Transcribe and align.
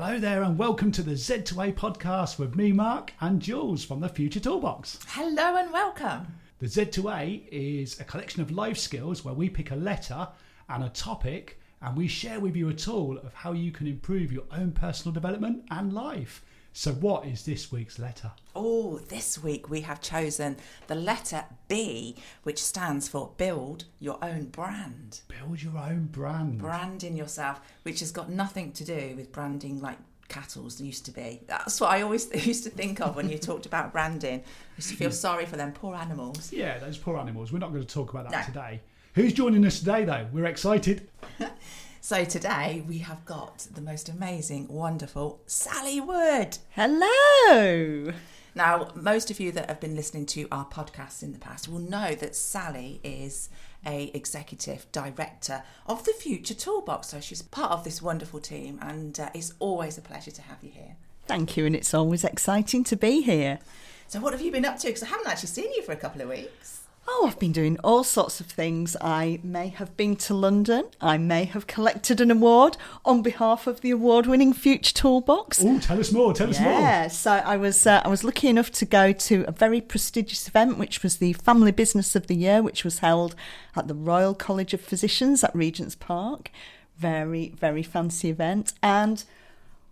Hello 0.00 0.16
there, 0.20 0.44
and 0.44 0.56
welcome 0.56 0.92
to 0.92 1.02
the 1.02 1.14
Z2A 1.14 1.74
podcast 1.74 2.38
with 2.38 2.54
me, 2.54 2.70
Mark, 2.70 3.12
and 3.20 3.42
Jules 3.42 3.84
from 3.84 3.98
the 3.98 4.08
Future 4.08 4.38
Toolbox. 4.38 5.00
Hello 5.08 5.56
and 5.56 5.72
welcome. 5.72 6.36
The 6.60 6.66
Z2A 6.66 7.48
is 7.50 7.98
a 7.98 8.04
collection 8.04 8.40
of 8.40 8.52
life 8.52 8.78
skills 8.78 9.24
where 9.24 9.34
we 9.34 9.50
pick 9.50 9.72
a 9.72 9.74
letter 9.74 10.28
and 10.68 10.84
a 10.84 10.88
topic 10.90 11.58
and 11.82 11.96
we 11.96 12.06
share 12.06 12.38
with 12.38 12.54
you 12.54 12.68
a 12.68 12.74
tool 12.74 13.18
of 13.18 13.34
how 13.34 13.50
you 13.50 13.72
can 13.72 13.88
improve 13.88 14.30
your 14.30 14.44
own 14.52 14.70
personal 14.70 15.12
development 15.12 15.64
and 15.68 15.92
life. 15.92 16.44
So, 16.78 16.92
what 16.92 17.26
is 17.26 17.44
this 17.44 17.72
week's 17.72 17.98
letter? 17.98 18.30
Oh, 18.54 18.98
this 19.08 19.42
week 19.42 19.68
we 19.68 19.80
have 19.80 20.00
chosen 20.00 20.58
the 20.86 20.94
letter 20.94 21.44
B, 21.66 22.14
which 22.44 22.62
stands 22.62 23.08
for 23.08 23.32
build 23.36 23.86
your 23.98 24.16
own 24.22 24.44
brand. 24.44 25.22
Build 25.26 25.60
your 25.60 25.76
own 25.76 26.04
brand. 26.04 26.58
Branding 26.58 27.16
yourself, 27.16 27.60
which 27.82 27.98
has 27.98 28.12
got 28.12 28.30
nothing 28.30 28.70
to 28.74 28.84
do 28.84 29.14
with 29.16 29.32
branding 29.32 29.80
like 29.80 29.98
cattle's 30.28 30.80
used 30.80 31.04
to 31.06 31.10
be. 31.10 31.40
That's 31.48 31.80
what 31.80 31.90
I 31.90 32.02
always 32.02 32.32
used 32.46 32.62
to 32.62 32.70
think 32.70 33.00
of 33.00 33.16
when 33.16 33.28
you 33.28 33.38
talked 33.38 33.66
about 33.66 33.90
branding. 33.90 34.38
I 34.38 34.76
used 34.76 34.90
to 34.90 34.94
feel 34.94 35.08
hmm. 35.08 35.14
sorry 35.14 35.46
for 35.46 35.56
them 35.56 35.72
poor 35.72 35.96
animals. 35.96 36.52
Yeah, 36.52 36.78
those 36.78 36.96
poor 36.96 37.18
animals. 37.18 37.50
We're 37.52 37.58
not 37.58 37.72
going 37.72 37.84
to 37.84 37.92
talk 37.92 38.12
about 38.12 38.30
that 38.30 38.46
No. 38.46 38.52
today. 38.52 38.82
Who's 39.16 39.32
joining 39.32 39.66
us 39.66 39.80
today, 39.80 40.04
though? 40.04 40.28
We're 40.32 40.46
excited. 40.46 41.10
So 42.08 42.24
today 42.24 42.82
we 42.88 43.00
have 43.00 43.22
got 43.26 43.66
the 43.70 43.82
most 43.82 44.08
amazing, 44.08 44.68
wonderful 44.68 45.42
Sally 45.44 46.00
Wood. 46.00 46.56
Hello. 46.70 48.14
Now, 48.54 48.88
most 48.94 49.30
of 49.30 49.38
you 49.38 49.52
that 49.52 49.68
have 49.68 49.78
been 49.78 49.94
listening 49.94 50.24
to 50.28 50.48
our 50.50 50.64
podcasts 50.64 51.22
in 51.22 51.34
the 51.34 51.38
past 51.38 51.68
will 51.68 51.80
know 51.80 52.14
that 52.14 52.34
Sally 52.34 52.98
is 53.04 53.50
a 53.84 54.04
executive 54.14 54.90
director 54.90 55.64
of 55.86 56.04
the 56.06 56.14
Future 56.14 56.54
Toolbox. 56.54 57.08
So 57.08 57.20
she's 57.20 57.42
part 57.42 57.72
of 57.72 57.84
this 57.84 58.00
wonderful 58.00 58.40
team, 58.40 58.78
and 58.80 59.20
uh, 59.20 59.28
it's 59.34 59.52
always 59.58 59.98
a 59.98 60.00
pleasure 60.00 60.30
to 60.30 60.40
have 60.40 60.64
you 60.64 60.70
here. 60.70 60.96
Thank 61.26 61.58
you, 61.58 61.66
and 61.66 61.76
it's 61.76 61.92
always 61.92 62.24
exciting 62.24 62.84
to 62.84 62.96
be 62.96 63.20
here. 63.20 63.58
So, 64.06 64.18
what 64.20 64.32
have 64.32 64.40
you 64.40 64.50
been 64.50 64.64
up 64.64 64.78
to? 64.78 64.86
Because 64.86 65.02
I 65.02 65.08
haven't 65.08 65.28
actually 65.28 65.48
seen 65.48 65.70
you 65.74 65.82
for 65.82 65.92
a 65.92 65.96
couple 65.96 66.22
of 66.22 66.30
weeks. 66.30 66.87
Oh, 67.10 67.24
I've 67.26 67.38
been 67.38 67.52
doing 67.52 67.78
all 67.82 68.04
sorts 68.04 68.38
of 68.38 68.46
things. 68.46 68.94
I 69.00 69.40
may 69.42 69.68
have 69.68 69.96
been 69.96 70.14
to 70.16 70.34
London. 70.34 70.84
I 71.00 71.16
may 71.16 71.46
have 71.46 71.66
collected 71.66 72.20
an 72.20 72.30
award 72.30 72.76
on 73.02 73.22
behalf 73.22 73.66
of 73.66 73.80
the 73.80 73.90
award-winning 73.90 74.52
Future 74.52 74.92
Toolbox. 74.92 75.64
Oh, 75.64 75.78
tell 75.78 75.98
us 75.98 76.12
more. 76.12 76.34
Tell 76.34 76.50
us 76.50 76.60
more. 76.60 76.70
Yeah, 76.70 77.08
so 77.08 77.30
I 77.32 77.56
was 77.56 77.86
uh, 77.86 78.02
I 78.04 78.08
was 78.08 78.24
lucky 78.24 78.48
enough 78.48 78.70
to 78.72 78.84
go 78.84 79.12
to 79.12 79.44
a 79.48 79.52
very 79.52 79.80
prestigious 79.80 80.48
event, 80.48 80.76
which 80.76 81.02
was 81.02 81.16
the 81.16 81.32
Family 81.32 81.72
Business 81.72 82.14
of 82.14 82.26
the 82.26 82.36
Year, 82.36 82.62
which 82.62 82.84
was 82.84 82.98
held 82.98 83.34
at 83.74 83.88
the 83.88 83.94
Royal 83.94 84.34
College 84.34 84.74
of 84.74 84.82
Physicians 84.82 85.42
at 85.42 85.54
Regent's 85.54 85.94
Park. 85.94 86.50
Very 86.98 87.54
very 87.58 87.82
fancy 87.82 88.28
event, 88.28 88.74
and 88.82 89.24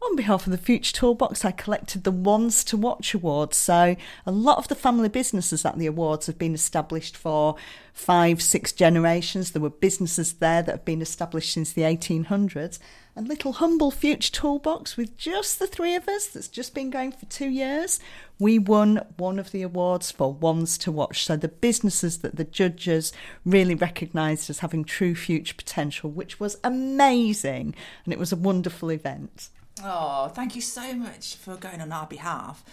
on 0.07 0.17
behalf 0.17 0.47
of 0.47 0.53
the 0.53 0.59
Future 0.59 0.93
Toolbox, 0.93 1.45
I 1.45 1.51
collected 1.51 2.05
the 2.05 2.11
Ones 2.11 2.63
to 2.65 2.77
Watch 2.77 3.13
Awards. 3.15 3.57
So, 3.57 3.97
a 4.25 4.33
lot 4.33 4.59
of 4.59 4.69
the 4.69 4.75
family 4.75 5.09
businesses 5.09 5.65
at 5.65 5.79
the 5.79 5.87
awards 5.87 6.27
have 6.27 6.39
been 6.39 6.55
established 6.55 7.17
for 7.17 7.57
five, 7.93 8.41
six 8.41 8.73
generations. 8.73 9.51
There 9.51 9.63
were 9.63 9.71
businesses 9.71 10.35
there 10.35 10.63
that 10.63 10.71
have 10.71 10.85
been 10.85 11.03
established 11.03 11.53
since 11.53 11.73
the 11.73 11.83
1800s. 11.83 12.79
And 13.17 13.27
little 13.27 13.55
humble 13.55 13.91
Future 13.91 14.31
Toolbox 14.31 14.97
with 14.97 15.17
just 15.17 15.59
the 15.59 15.67
three 15.67 15.95
of 15.95 16.07
us, 16.07 16.27
that's 16.27 16.49
just 16.49 16.75
been 16.75 16.91
going 16.91 17.13
for 17.13 17.27
two 17.27 17.49
years, 17.49 17.99
we 18.39 18.59
won 18.59 19.05
one 19.17 19.39
of 19.39 19.51
the 19.51 19.63
awards 19.63 20.11
for 20.11 20.33
Ones 20.33 20.79
to 20.79 20.93
Watch. 20.93 21.25
So, 21.25 21.37
the 21.37 21.49
businesses 21.49 22.19
that 22.19 22.37
the 22.37 22.45
judges 22.45 23.13
really 23.45 23.75
recognised 23.75 24.51
as 24.51 24.61
having 24.61 24.85
true 24.85 25.15
future 25.15 25.55
potential, 25.55 26.11
which 26.11 26.39
was 26.39 26.59
amazing. 26.63 27.75
And 28.05 28.13
it 28.13 28.19
was 28.19 28.33
a 28.33 28.37
wonderful 28.37 28.91
event. 28.91 29.49
Oh, 29.83 30.29
thank 30.29 30.55
you 30.55 30.63
so 30.63 30.95
much 30.95 31.37
for 31.37 31.57
going 31.57 31.81
on 31.81 31.93
our 31.93 32.07
behalf. 32.07 32.65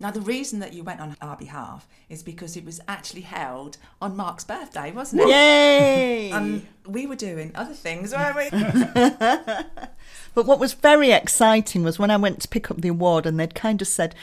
Now, 0.00 0.10
the 0.10 0.22
reason 0.22 0.60
that 0.60 0.72
you 0.72 0.82
went 0.82 1.00
on 1.00 1.14
our 1.20 1.36
behalf 1.36 1.86
is 2.08 2.22
because 2.22 2.56
it 2.56 2.64
was 2.64 2.80
actually 2.88 3.20
held 3.20 3.76
on 4.00 4.16
Mark's 4.16 4.44
birthday, 4.44 4.92
wasn't 4.92 5.22
it? 5.22 5.28
Yay! 5.28 6.30
And 6.30 6.66
we 6.86 7.06
were 7.06 7.16
doing 7.16 7.52
other 7.54 7.74
things, 7.74 8.12
weren't 8.14 8.34
we? 8.34 8.48
but 10.34 10.46
what 10.46 10.58
was 10.58 10.72
very 10.72 11.12
exciting 11.12 11.82
was 11.82 11.98
when 11.98 12.10
I 12.10 12.16
went 12.16 12.40
to 12.40 12.48
pick 12.48 12.70
up 12.70 12.80
the 12.80 12.88
award 12.88 13.26
and 13.26 13.38
they'd 13.38 13.54
kind 13.54 13.82
of 13.82 13.88
said, 13.88 14.14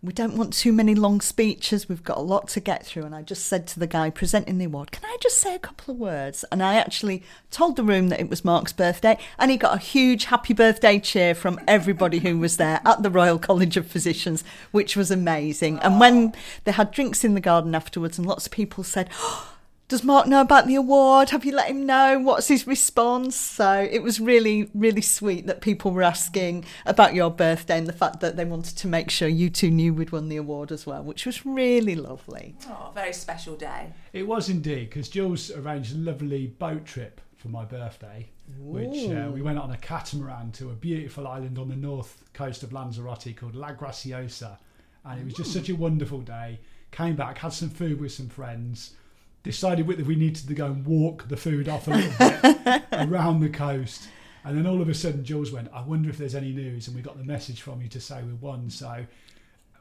we 0.00 0.12
don't 0.12 0.36
want 0.36 0.52
too 0.52 0.72
many 0.72 0.94
long 0.94 1.20
speeches. 1.20 1.88
We've 1.88 2.04
got 2.04 2.18
a 2.18 2.22
lot 2.22 2.46
to 2.48 2.60
get 2.60 2.86
through. 2.86 3.02
And 3.02 3.14
I 3.14 3.22
just 3.22 3.46
said 3.46 3.66
to 3.68 3.80
the 3.80 3.86
guy 3.88 4.10
presenting 4.10 4.58
the 4.58 4.66
award, 4.66 4.92
Can 4.92 5.04
I 5.04 5.16
just 5.20 5.38
say 5.38 5.56
a 5.56 5.58
couple 5.58 5.92
of 5.92 5.98
words? 5.98 6.44
And 6.52 6.62
I 6.62 6.76
actually 6.76 7.24
told 7.50 7.74
the 7.74 7.82
room 7.82 8.08
that 8.08 8.20
it 8.20 8.30
was 8.30 8.44
Mark's 8.44 8.72
birthday. 8.72 9.18
And 9.38 9.50
he 9.50 9.56
got 9.56 9.74
a 9.74 9.80
huge 9.80 10.26
happy 10.26 10.54
birthday 10.54 11.00
cheer 11.00 11.34
from 11.34 11.60
everybody 11.66 12.20
who 12.20 12.38
was 12.38 12.58
there 12.58 12.80
at 12.84 13.02
the 13.02 13.10
Royal 13.10 13.40
College 13.40 13.76
of 13.76 13.88
Physicians, 13.88 14.44
which 14.70 14.96
was 14.96 15.10
amazing. 15.10 15.80
And 15.80 15.98
when 15.98 16.32
they 16.62 16.72
had 16.72 16.92
drinks 16.92 17.24
in 17.24 17.34
the 17.34 17.40
garden 17.40 17.74
afterwards, 17.74 18.18
and 18.18 18.26
lots 18.26 18.46
of 18.46 18.52
people 18.52 18.84
said, 18.84 19.10
oh, 19.18 19.57
does 19.88 20.04
Mark 20.04 20.26
know 20.26 20.42
about 20.42 20.66
the 20.66 20.74
award? 20.74 21.30
Have 21.30 21.46
you 21.46 21.52
let 21.52 21.70
him 21.70 21.86
know? 21.86 22.18
What's 22.18 22.48
his 22.48 22.66
response? 22.66 23.36
So 23.36 23.88
it 23.90 24.02
was 24.02 24.20
really, 24.20 24.70
really 24.74 25.00
sweet 25.00 25.46
that 25.46 25.62
people 25.62 25.92
were 25.92 26.02
asking 26.02 26.66
about 26.84 27.14
your 27.14 27.30
birthday 27.30 27.78
and 27.78 27.86
the 27.86 27.94
fact 27.94 28.20
that 28.20 28.36
they 28.36 28.44
wanted 28.44 28.76
to 28.76 28.86
make 28.86 29.08
sure 29.08 29.28
you 29.28 29.48
two 29.48 29.70
knew 29.70 29.94
we'd 29.94 30.12
won 30.12 30.28
the 30.28 30.36
award 30.36 30.72
as 30.72 30.86
well, 30.86 31.02
which 31.02 31.24
was 31.24 31.46
really 31.46 31.94
lovely. 31.94 32.54
Oh, 32.68 32.90
very 32.94 33.14
special 33.14 33.56
day. 33.56 33.94
It 34.12 34.26
was 34.26 34.50
indeed 34.50 34.90
because 34.90 35.08
Jules 35.08 35.50
arranged 35.50 35.94
a 35.94 35.98
lovely 35.98 36.48
boat 36.48 36.84
trip 36.84 37.22
for 37.38 37.48
my 37.48 37.64
birthday, 37.64 38.28
which 38.58 39.10
uh, 39.10 39.30
we 39.32 39.40
went 39.40 39.58
on 39.58 39.70
a 39.70 39.78
catamaran 39.78 40.52
to 40.52 40.68
a 40.68 40.74
beautiful 40.74 41.26
island 41.26 41.58
on 41.58 41.70
the 41.70 41.76
north 41.76 42.24
coast 42.34 42.62
of 42.62 42.74
Lanzarote 42.74 43.34
called 43.36 43.54
La 43.54 43.72
Graciosa, 43.72 44.58
and 45.06 45.18
it 45.18 45.24
was 45.24 45.34
just 45.34 45.52
such 45.52 45.70
a 45.70 45.74
wonderful 45.74 46.20
day. 46.20 46.60
Came 46.90 47.16
back, 47.16 47.38
had 47.38 47.52
some 47.52 47.70
food 47.70 48.00
with 48.00 48.12
some 48.12 48.28
friends, 48.28 48.92
decided 49.48 49.88
whether 49.88 50.04
we 50.04 50.14
needed 50.14 50.46
to 50.46 50.52
go 50.52 50.66
and 50.66 50.84
walk 50.84 51.26
the 51.28 51.36
food 51.36 51.70
off 51.70 51.88
a 51.88 51.92
little 51.92 52.12
bit 52.18 52.82
around 52.92 53.40
the 53.40 53.48
coast. 53.48 54.06
And 54.44 54.58
then 54.58 54.66
all 54.66 54.82
of 54.82 54.90
a 54.90 54.94
sudden, 54.94 55.24
Jules 55.24 55.50
went, 55.50 55.70
I 55.72 55.80
wonder 55.80 56.10
if 56.10 56.18
there's 56.18 56.34
any 56.34 56.52
news. 56.52 56.86
And 56.86 56.94
we 56.94 57.00
got 57.00 57.16
the 57.16 57.24
message 57.24 57.62
from 57.62 57.80
you 57.80 57.88
to 57.88 57.98
say 57.98 58.22
we 58.22 58.34
won. 58.34 58.68
So 58.68 59.06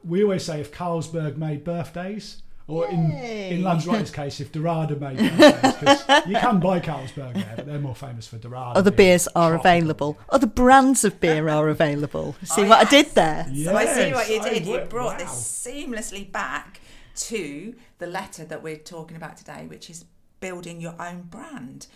we 0.05 0.23
always 0.23 0.45
say 0.45 0.61
if 0.61 0.71
Carlsberg 0.71 1.35
made 1.35 1.65
birthdays, 1.65 2.43
or 2.69 2.87
in, 2.87 3.11
in 3.11 3.57
Yay. 3.57 3.61
Lanzarote's 3.61 4.09
case, 4.21 4.39
if 4.39 4.53
Dorada 4.53 4.95
made 4.95 5.17
birthdays, 5.17 5.79
because 5.79 6.27
you 6.27 6.35
can 6.37 6.61
buy 6.61 6.79
Carlsberg 6.79 7.33
there, 7.33 7.53
but 7.57 7.65
they're 7.65 7.79
more 7.79 7.95
famous 7.95 8.25
for 8.25 8.37
Dorada. 8.37 8.79
Other 8.79 8.91
being 8.91 9.09
beers 9.09 9.27
are 9.35 9.51
tropical. 9.51 9.71
available. 9.71 10.17
Other 10.29 10.47
brands 10.47 11.03
of 11.03 11.19
beer 11.19 11.49
are 11.49 11.67
available. 11.67 12.37
See 12.43 12.63
what 12.63 12.87
I 12.87 12.89
did 12.89 13.07
there? 13.15 13.51
So 13.53 13.75
I 13.75 13.85
see 13.85 14.13
what 14.13 14.29
you 14.29 14.35
Yes, 14.35 14.45
I 14.45 14.49
did. 14.49 14.65
You 14.65 14.79
brought 14.89 15.13
wow. 15.13 15.17
this 15.17 15.31
seamlessly 15.31 16.31
back 16.31 16.79
to 17.17 17.75
the 17.99 18.07
letter 18.07 18.45
that 18.45 18.63
we're 18.63 18.77
talking 18.77 19.17
about 19.17 19.37
today, 19.37 19.65
which 19.67 19.89
is 19.89 20.05
building 20.39 20.79
your 20.79 20.95
own 20.99 21.23
brand. 21.23 21.87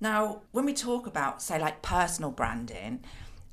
Now, 0.00 0.42
when 0.52 0.64
we 0.64 0.74
talk 0.74 1.06
about, 1.06 1.42
say, 1.42 1.58
like 1.58 1.82
personal 1.82 2.30
branding, 2.30 3.04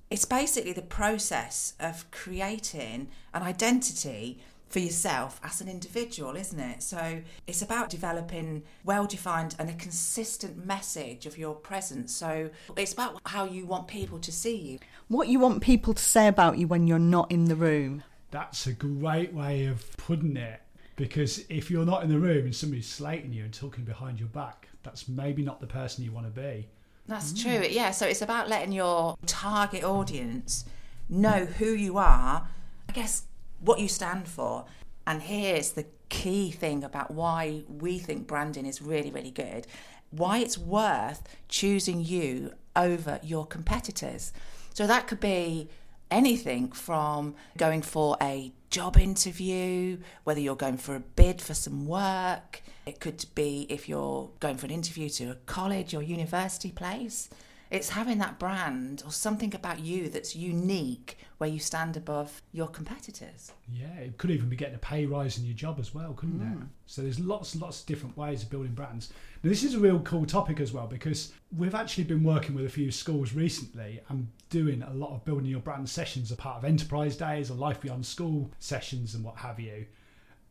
it's 0.09 0.25
basically 0.25 0.73
the 0.73 0.81
process 0.81 1.73
of 1.79 2.09
creating 2.11 3.09
an 3.33 3.43
identity 3.43 4.39
for 4.67 4.79
yourself 4.79 5.39
as 5.43 5.59
an 5.59 5.67
individual, 5.67 6.35
isn't 6.35 6.59
it? 6.59 6.81
So 6.81 7.21
it's 7.45 7.61
about 7.61 7.89
developing 7.89 8.63
well 8.85 9.05
defined 9.05 9.55
and 9.59 9.69
a 9.69 9.73
consistent 9.73 10.65
message 10.65 11.25
of 11.25 11.37
your 11.37 11.55
presence. 11.55 12.13
So 12.13 12.49
it's 12.77 12.93
about 12.93 13.19
how 13.25 13.45
you 13.45 13.65
want 13.65 13.87
people 13.87 14.19
to 14.19 14.31
see 14.31 14.55
you. 14.55 14.79
What 15.09 15.27
you 15.27 15.39
want 15.39 15.61
people 15.61 15.93
to 15.93 16.03
say 16.03 16.27
about 16.27 16.57
you 16.57 16.67
when 16.67 16.87
you're 16.87 16.99
not 16.99 17.31
in 17.31 17.45
the 17.45 17.55
room. 17.55 18.03
That's 18.31 18.65
a 18.65 18.71
great 18.71 19.33
way 19.33 19.65
of 19.65 19.85
putting 19.97 20.37
it. 20.37 20.61
Because 21.01 21.43
if 21.49 21.71
you're 21.71 21.85
not 21.85 22.03
in 22.03 22.09
the 22.09 22.19
room 22.19 22.45
and 22.45 22.55
somebody's 22.55 22.87
slating 22.87 23.33
you 23.33 23.43
and 23.43 23.51
talking 23.51 23.83
behind 23.83 24.19
your 24.19 24.29
back, 24.29 24.67
that's 24.83 25.07
maybe 25.07 25.41
not 25.41 25.59
the 25.59 25.65
person 25.65 26.03
you 26.03 26.11
want 26.11 26.27
to 26.27 26.41
be. 26.41 26.67
That's 27.07 27.33
mm. 27.33 27.41
true. 27.41 27.67
Yeah. 27.67 27.89
So 27.89 28.05
it's 28.05 28.21
about 28.21 28.49
letting 28.49 28.71
your 28.71 29.17
target 29.25 29.83
audience 29.83 30.63
know 31.09 31.45
who 31.45 31.73
you 31.73 31.97
are, 31.97 32.47
I 32.87 32.91
guess 32.93 33.23
what 33.61 33.79
you 33.79 33.87
stand 33.87 34.27
for. 34.27 34.65
And 35.07 35.23
here's 35.23 35.71
the 35.71 35.87
key 36.09 36.51
thing 36.51 36.83
about 36.83 37.09
why 37.09 37.63
we 37.67 37.97
think 37.97 38.27
branding 38.27 38.67
is 38.67 38.79
really, 38.79 39.09
really 39.09 39.31
good 39.31 39.65
why 40.11 40.39
it's 40.39 40.57
worth 40.57 41.23
choosing 41.47 42.03
you 42.03 42.51
over 42.75 43.19
your 43.23 43.45
competitors. 43.45 44.33
So 44.73 44.85
that 44.87 45.07
could 45.07 45.19
be 45.19 45.69
anything 46.11 46.71
from 46.71 47.35
going 47.57 47.81
for 47.81 48.17
a 48.21 48.51
job 48.69 48.97
interview, 48.97 49.97
whether 50.23 50.39
you're 50.39 50.55
going 50.55 50.77
for 50.77 50.95
a 50.95 50.99
bid 50.99 51.41
for 51.41 51.53
some 51.53 51.87
work. 51.87 52.61
It 52.85 52.99
could 52.99 53.25
be 53.35 53.65
if 53.69 53.87
you're 53.89 54.29
going 54.39 54.57
for 54.57 54.65
an 54.65 54.71
interview 54.71 55.09
to 55.09 55.31
a 55.31 55.35
college 55.45 55.93
or 55.93 56.01
university 56.01 56.71
place. 56.71 57.29
It's 57.71 57.89
having 57.89 58.17
that 58.17 58.37
brand 58.37 59.01
or 59.05 59.13
something 59.13 59.55
about 59.55 59.79
you 59.79 60.09
that's 60.09 60.35
unique 60.35 61.17
where 61.37 61.49
you 61.49 61.57
stand 61.57 61.95
above 61.95 62.41
your 62.51 62.67
competitors. 62.67 63.53
Yeah, 63.71 63.95
it 63.95 64.17
could 64.17 64.29
even 64.29 64.49
be 64.49 64.57
getting 64.57 64.75
a 64.75 64.79
pay 64.79 65.05
rise 65.05 65.37
in 65.37 65.45
your 65.45 65.55
job 65.55 65.79
as 65.79 65.95
well, 65.95 66.11
couldn't 66.11 66.41
it? 66.41 66.53
Hmm. 66.53 66.63
So 66.85 67.01
there's 67.01 67.21
lots 67.21 67.53
and 67.53 67.61
lots 67.61 67.79
of 67.79 67.85
different 67.85 68.17
ways 68.17 68.43
of 68.43 68.49
building 68.49 68.73
brands. 68.73 69.13
Now, 69.41 69.49
this 69.49 69.63
is 69.63 69.73
a 69.73 69.79
real 69.79 70.01
cool 70.01 70.25
topic 70.25 70.59
as 70.59 70.73
well 70.73 70.85
because 70.85 71.31
we've 71.57 71.73
actually 71.73 72.03
been 72.03 72.25
working 72.25 72.55
with 72.55 72.65
a 72.65 72.69
few 72.69 72.91
schools 72.91 73.31
recently 73.31 74.01
and 74.09 74.27
doing 74.49 74.83
a 74.83 74.93
lot 74.93 75.15
of 75.15 75.23
building 75.23 75.49
your 75.49 75.61
brand 75.61 75.89
sessions 75.89 76.29
as 76.29 76.37
part 76.37 76.57
of 76.57 76.65
enterprise 76.65 77.15
days 77.15 77.49
or 77.49 77.53
life 77.53 77.79
beyond 77.79 78.05
school 78.05 78.51
sessions 78.59 79.15
and 79.15 79.23
what 79.23 79.37
have 79.37 79.61
you. 79.61 79.85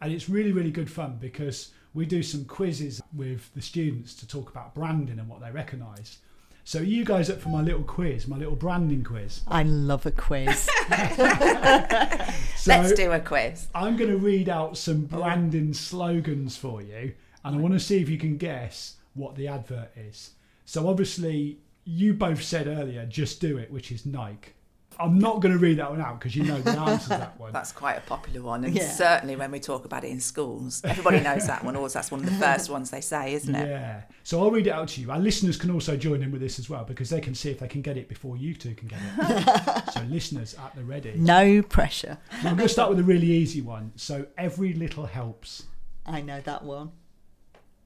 And 0.01 0.11
it's 0.11 0.31
really, 0.31 0.53
really 0.53 0.71
good 0.71 0.91
fun 0.91 1.19
because 1.21 1.73
we 1.93 2.07
do 2.07 2.23
some 2.23 2.47
quizzes 2.47 3.03
with 3.15 3.53
the 3.55 3.61
students 3.61 4.15
to 4.15 4.27
talk 4.27 4.49
about 4.49 4.75
branding 4.75 5.19
and 5.19 5.29
what 5.29 5.43
they 5.43 5.51
recognise. 5.51 6.17
So 6.65 6.81
are 6.81 6.85
you 6.85 7.05
guys 7.05 7.31
up 7.31 7.41
for 7.41 7.49
my 7.49 7.63
little 7.63 7.83
quiz, 7.83 8.29
my 8.29 8.37
little 8.37 8.57
branding 8.57 9.03
quiz? 9.03 9.43
I 9.49 9.63
love 9.65 10.07
a 10.07 10.11
quiz. 10.11 10.69
So 12.61 12.73
Let's 12.73 12.93
do 12.93 13.11
a 13.11 13.21
quiz. 13.21 13.69
I'm 13.75 13.97
going 13.97 14.11
to 14.11 14.19
read 14.19 14.51
out 14.51 14.77
some 14.77 15.07
branding 15.07 15.73
slogans 15.73 16.59
for 16.59 16.83
you, 16.83 17.15
and 17.43 17.57
I 17.57 17.59
want 17.59 17.73
to 17.73 17.81
see 17.81 18.03
if 18.03 18.11
you 18.11 18.19
can 18.19 18.37
guess 18.37 18.97
what 19.15 19.35
the 19.35 19.49
advert 19.49 19.91
is. 19.97 20.33
So, 20.67 20.87
obviously, 20.87 21.59
you 21.87 22.13
both 22.13 22.43
said 22.43 22.67
earlier, 22.67 23.07
just 23.07 23.41
do 23.41 23.57
it, 23.57 23.71
which 23.73 23.91
is 23.91 24.05
Nike. 24.05 24.53
I'm 24.99 25.19
not 25.19 25.41
going 25.41 25.53
to 25.53 25.59
read 25.59 25.79
that 25.79 25.91
one 25.91 26.01
out 26.01 26.19
because 26.19 26.37
you 26.37 26.43
know 26.45 26.61
the 26.61 26.73
answer 26.73 27.05
to 27.05 27.09
that 27.11 27.39
one. 27.41 27.53
That's 27.53 27.73
quite 27.73 27.95
a 27.95 28.01
popular 28.03 28.43
one, 28.43 28.65
and 28.65 28.75
Yeah. 28.75 28.91
certainly 28.91 29.35
when 29.37 29.51
we 29.51 29.59
talk 29.61 29.85
about 29.87 30.05
it 30.05 30.11
in 30.11 30.21
schools, 30.21 30.83
everybody 30.85 31.21
knows 31.21 31.47
that 31.47 31.65
one. 31.65 31.75
Always, 31.77 31.95
that's 31.95 32.11
one 32.11 32.21
of 32.21 32.27
the 32.27 32.33
first 32.37 32.69
ones 32.69 32.91
they 32.91 33.01
say, 33.01 33.33
isn't 33.35 33.55
it? 33.55 33.67
Yeah. 33.69 34.03
So 34.25 34.41
I'll 34.43 34.51
read 34.51 34.67
it 34.67 34.71
out 34.71 34.89
to 34.89 35.01
you. 35.01 35.11
Our 35.11 35.19
listeners 35.19 35.57
can 35.57 35.71
also 35.71 35.97
join 35.97 36.23
in 36.23 36.31
with 36.31 36.41
this 36.43 36.59
as 36.59 36.69
well 36.69 36.85
because 36.85 37.09
they 37.09 37.21
can 37.21 37.35
see 37.35 37.51
if 37.51 37.61
they 37.61 37.69
can 37.69 37.81
get 37.81 37.97
it 37.97 38.09
before 38.09 38.37
you 38.37 38.55
two 38.55 38.75
can 38.75 38.89
get 38.89 38.99
it. 39.19 39.85
so 39.95 40.03
listeners 40.03 40.55
at 40.55 40.75
the 40.77 40.83
ready. 40.85 41.15
No 41.17 41.63
pressure. 41.63 42.19
I'm 42.33 42.57
going 42.57 42.59
to 42.59 42.69
start 42.69 42.91
with 42.91 42.99
a 42.99 43.05
really 43.05 43.29
easy 43.29 43.63
one. 43.63 43.93
So 43.97 44.27
every 44.37 44.75
little 44.75 45.07
helps. 45.07 45.65
I 46.05 46.21
know 46.21 46.41
that 46.43 46.63
one. 46.63 46.93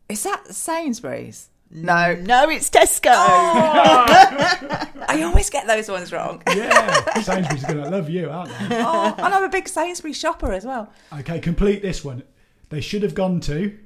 Is 0.08 0.22
that 0.24 0.48
Sainsbury's? 0.54 1.48
No, 1.76 2.14
No, 2.14 2.48
it's 2.50 2.70
Tesco. 2.70 3.10
Oh. 3.12 4.06
I 5.08 5.22
always 5.22 5.50
get 5.50 5.66
those 5.66 5.90
ones 5.90 6.12
wrong. 6.12 6.40
Yeah. 6.46 7.20
Sainsbury's 7.22 7.64
going 7.64 7.82
to 7.82 7.90
love 7.90 8.08
you, 8.08 8.30
aren't 8.30 8.50
they? 8.50 8.80
oh, 8.80 9.14
and 9.18 9.34
I'm 9.34 9.42
a 9.42 9.48
big 9.48 9.68
Sainsbury's 9.68 10.16
shopper 10.16 10.52
as 10.52 10.64
well. 10.64 10.92
Okay, 11.12 11.40
complete 11.40 11.82
this 11.82 12.04
one. 12.04 12.22
They 12.70 12.80
should 12.80 13.02
have 13.02 13.14
gone 13.14 13.40
to. 13.40 13.76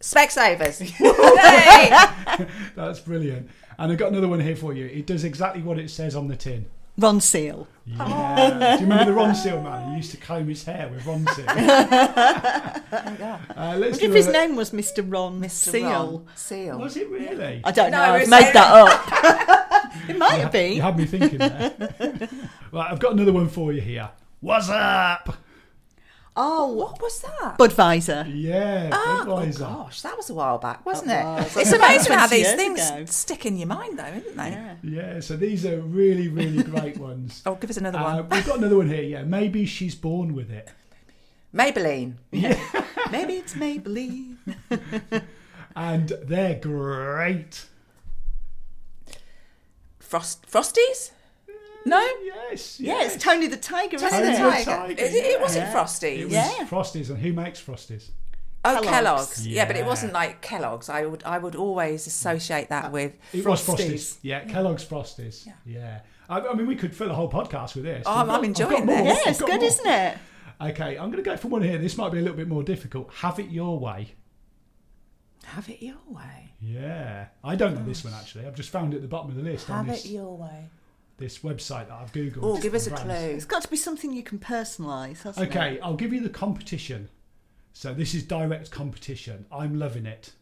Specsavers. 0.00 0.92
That's 2.74 3.00
brilliant. 3.00 3.50
And 3.78 3.92
I've 3.92 3.98
got 3.98 4.12
another 4.12 4.28
one 4.28 4.40
here 4.40 4.56
for 4.56 4.72
you. 4.72 4.86
It 4.86 5.06
does 5.06 5.24
exactly 5.24 5.62
what 5.62 5.78
it 5.78 5.90
says 5.90 6.16
on 6.16 6.28
the 6.28 6.36
tin. 6.36 6.66
Ronseal. 6.98 7.66
Yeah. 7.86 8.76
Do 8.76 8.82
you 8.84 8.88
remember 8.90 9.04
the 9.04 9.12
Ron 9.12 9.34
Seal 9.34 9.62
man? 9.62 9.90
He 9.90 9.96
used 9.98 10.10
to 10.12 10.16
comb 10.16 10.48
his 10.48 10.64
hair 10.64 10.88
with 10.88 11.02
Ronseal. 11.04 11.46
Uh, 13.56 13.76
let's 13.78 13.92
What 13.92 14.00
do 14.00 14.06
if 14.08 14.14
his 14.14 14.28
name 14.28 14.54
was 14.56 14.70
Mr. 14.70 15.04
Ron 15.06 15.40
Mr. 15.40 15.50
Seal? 15.50 15.88
Ron 15.90 16.26
Seal. 16.36 16.78
Was 16.78 16.96
it 16.96 17.08
really? 17.08 17.60
I 17.64 17.70
don't 17.72 17.90
No, 17.90 17.98
know. 17.98 18.04
I've 18.14 18.20
it's 18.22 18.30
made 18.30 18.52
that 18.52 18.72
up. 18.72 19.90
it 20.08 20.16
might 20.18 20.32
have 20.40 20.54
You 20.54 20.60
been. 20.74 20.80
had 20.80 20.96
me 20.98 21.04
thinking 21.06 21.38
there. 21.38 21.74
right, 22.72 22.90
I've 22.90 22.98
got 22.98 23.12
another 23.12 23.32
one 23.32 23.48
for 23.48 23.72
you 23.72 23.80
here. 23.80 24.08
What's 24.40 24.68
up? 24.70 25.36
Oh, 26.38 26.72
What 26.72 27.00
was 27.00 27.20
that? 27.22 27.56
Budweiser. 27.58 28.30
Yeah, 28.32 28.90
Ah, 28.92 29.22
oh 29.22 29.26
Budweiser. 29.26 29.58
gosh, 29.60 30.02
that 30.02 30.16
was 30.16 30.28
a 30.28 30.34
while 30.34 30.58
back, 30.58 30.84
wasn't 30.84 31.08
That 31.08 31.24
it? 31.24 31.44
was. 31.44 31.56
It's 31.56 31.72
amazing 31.72 32.12
how 32.12 32.26
these 32.26 32.52
things 32.54 32.90
ago. 32.90 33.04
stick 33.06 33.46
in 33.46 33.56
your 33.56 33.68
mind, 33.68 33.98
though, 33.98 34.04
isn't 34.04 34.36
they? 34.36 34.50
Yeah. 34.50 34.74
Yeah, 34.82 35.20
so 35.20 35.36
these 35.36 35.64
are 35.64 35.80
really, 35.80 36.28
really 36.28 36.62
great 36.62 36.98
ones. 36.98 37.42
Oh, 37.46 37.54
give 37.54 37.70
us 37.70 37.78
another 37.78 37.98
Uh, 37.98 38.04
one. 38.22 38.28
we've 38.28 38.46
got 38.46 38.58
another 38.58 38.76
one 38.76 38.88
here. 38.88 39.02
Yeah, 39.02 39.22
maybe 39.22 39.64
she's 39.66 39.94
born 39.94 40.34
with 40.34 40.50
it. 40.50 40.68
Maybelline. 41.54 42.14
Yeah. 42.32 42.58
Maybe 43.10 43.34
it's 43.34 43.54
Maybelline. 43.54 44.36
And 45.74 46.08
they're 46.24 46.56
great. 46.56 47.64
Frost 49.98 50.46
Frosties? 50.50 51.12
No? 51.86 52.00
Yes. 52.24 52.80
Yeah, 52.80 52.94
yes. 52.94 53.14
it's 53.14 53.24
Tony 53.24 53.46
the 53.46 53.56
Tiger, 53.56 53.96
isn't 53.96 54.10
Tony 54.10 54.28
it? 54.28 54.32
the 54.32 54.38
Tiger. 54.38 54.64
Tiger, 54.64 54.92
It, 55.02 55.14
it 55.14 55.40
wasn't 55.40 55.66
yeah. 55.66 55.72
Frosties. 55.74 56.18
It 56.18 56.24
was 56.24 56.32
Yeah. 56.34 56.66
Frosties, 56.68 57.10
and 57.10 57.18
who 57.18 57.32
makes 57.32 57.60
Frosties? 57.62 58.08
Oh, 58.64 58.80
Kellogg's. 58.82 58.88
Kellogg's. 58.90 59.46
Yeah. 59.46 59.64
but 59.66 59.76
it 59.76 59.86
wasn't 59.86 60.12
like 60.12 60.42
Kellogg's. 60.42 60.88
I 60.88 61.06
would 61.06 61.22
I 61.24 61.38
would 61.38 61.54
always 61.54 62.06
associate 62.08 62.68
that 62.70 62.86
uh, 62.86 62.90
with 62.90 63.12
It 63.32 63.44
was 63.46 63.64
Frosties. 63.64 63.76
Frosties. 63.92 64.16
Yeah, 64.22 64.44
Kellogg's 64.44 64.84
Frosties. 64.84 65.46
Yeah. 65.64 66.00
I, 66.28 66.40
I 66.40 66.54
mean, 66.54 66.66
we 66.66 66.74
could 66.74 66.94
fill 66.94 67.10
a 67.10 67.14
whole 67.14 67.30
podcast 67.30 67.76
with 67.76 67.84
this. 67.84 68.02
Oh, 68.04 68.10
I'm- 68.10 68.28
I've 68.30 68.42
I'm 68.42 68.52
got- 68.52 68.60
I've 68.62 68.68
got 68.70 68.78
enjoying 68.80 68.86
more. 68.86 68.96
this. 69.04 69.06
Yeah, 69.06 69.20
I've 69.22 69.26
it's 69.28 69.40
got 69.40 69.46
good, 69.50 69.60
more. 69.60 69.68
isn't 69.68 69.86
it? 69.86 70.18
Okay, 70.60 70.98
I'm 70.98 71.10
going 71.12 71.22
to 71.22 71.30
go 71.30 71.36
for 71.36 71.48
one 71.48 71.62
here. 71.62 71.78
This 71.78 71.96
might 71.96 72.10
be 72.10 72.18
a 72.18 72.22
little 72.22 72.36
bit 72.36 72.48
more 72.48 72.64
difficult. 72.64 73.10
Have 73.16 73.38
it 73.38 73.50
your 73.50 73.78
way. 73.78 74.14
Have 75.44 75.68
it 75.68 75.80
your 75.80 75.94
way. 76.08 76.50
Yeah. 76.60 77.26
I 77.44 77.54
don't 77.54 77.74
know 77.76 77.84
this 77.84 78.02
one 78.02 78.14
actually. 78.14 78.46
I've 78.46 78.56
just 78.56 78.70
found 78.70 78.92
it 78.94 78.96
at 78.96 79.02
the 79.02 79.08
bottom 79.08 79.30
of 79.30 79.36
the 79.36 79.42
list 79.42 79.70
on 79.70 79.84
Have 79.84 79.94
this, 79.94 80.04
it 80.06 80.08
your 80.10 80.36
way. 80.36 80.68
This 81.18 81.38
website 81.38 81.88
that 81.88 81.92
I've 82.00 82.12
Googled. 82.12 82.40
Oh, 82.42 82.58
give 82.60 82.74
us 82.74 82.86
a 82.86 82.92
on 82.92 82.98
clue. 83.02 83.14
It's 83.14 83.44
got 83.44 83.62
to 83.62 83.68
be 83.68 83.76
something 83.76 84.12
you 84.12 84.22
can 84.22 84.38
personalise, 84.38 85.22
hasn't 85.22 85.46
it? 85.46 85.50
Okay, 85.56 85.80
I'll 85.80 85.96
give 85.96 86.12
you 86.12 86.20
the 86.20 86.28
competition. 86.28 87.08
So 87.72 87.92
this 87.94 88.14
is 88.14 88.22
direct 88.22 88.70
competition. 88.70 89.46
I'm 89.52 89.78
loving 89.78 90.06
it. 90.06 90.32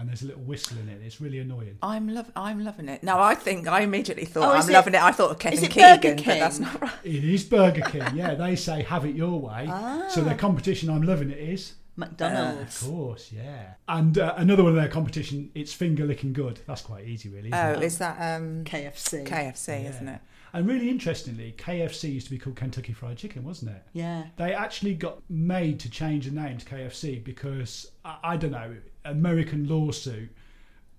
And 0.00 0.08
there's 0.08 0.22
a 0.22 0.26
little 0.26 0.42
whistle 0.42 0.78
in 0.78 0.88
it. 0.88 1.00
It's 1.04 1.20
really 1.20 1.40
annoying. 1.40 1.76
I'm 1.82 2.08
love 2.08 2.30
I'm 2.36 2.64
loving 2.64 2.88
it. 2.88 3.02
No, 3.02 3.18
I 3.18 3.34
think 3.34 3.66
I 3.66 3.80
immediately 3.80 4.26
thought 4.26 4.44
Oh, 4.44 4.52
I'm 4.60 4.68
it- 4.68 4.72
loving 4.72 4.94
it. 4.94 5.02
I 5.02 5.10
thought 5.10 5.32
of 5.44 5.52
is 5.52 5.60
Kevin 5.60 5.64
it 5.64 5.74
Burger 5.74 6.14
Keegan, 6.14 6.16
but 6.24 6.38
that's 6.38 6.58
not 6.60 6.80
right. 6.80 6.92
It 7.02 7.24
is 7.24 7.42
Burger 7.44 7.80
King. 7.82 8.04
Yeah, 8.14 8.34
they 8.34 8.54
say 8.54 8.82
have 8.82 9.04
it 9.04 9.16
your 9.16 9.40
way. 9.40 9.64
So 9.66 9.72
Ah. 9.72 10.24
their 10.24 10.36
competition, 10.36 10.88
I'm 10.88 11.02
loving 11.02 11.30
it, 11.30 11.38
is. 11.38 11.72
McDonald's. 11.98 12.80
Of 12.82 12.88
course, 12.88 13.32
yeah. 13.32 13.74
And 13.88 14.16
uh, 14.18 14.34
another 14.36 14.62
one 14.62 14.72
of 14.72 14.76
their 14.76 14.88
competition, 14.88 15.50
it's 15.54 15.72
finger 15.72 16.04
licking 16.06 16.32
good. 16.32 16.60
That's 16.66 16.82
quite 16.82 17.04
easy, 17.06 17.28
really. 17.28 17.48
Isn't 17.48 17.54
Oh, 17.58 17.72
it? 17.72 17.82
is 17.82 17.98
that 17.98 18.36
um 18.36 18.64
KFC. 18.64 19.26
KFC, 19.26 19.82
Yeah. 19.82 19.90
isn't 19.90 20.08
it? 20.08 20.20
And 20.54 20.66
really 20.66 20.88
interestingly, 20.88 21.54
KFC 21.58 22.10
used 22.14 22.26
to 22.28 22.30
be 22.30 22.38
called 22.38 22.56
Kentucky 22.56 22.94
Fried 22.94 23.18
Chicken, 23.18 23.44
wasn't 23.44 23.72
it? 23.72 23.82
yeah. 23.92 24.28
They 24.36 24.54
actually 24.54 24.94
got 24.94 25.18
made 25.28 25.78
to 25.80 25.90
change 25.90 26.24
the 26.24 26.30
name 26.30 26.56
to 26.56 26.64
KFC 26.64 27.22
because 27.22 27.90
I, 28.04 28.16
I 28.22 28.36
don't 28.38 28.52
know, 28.52 28.76
American 29.04 29.68
lawsuit 29.68 30.30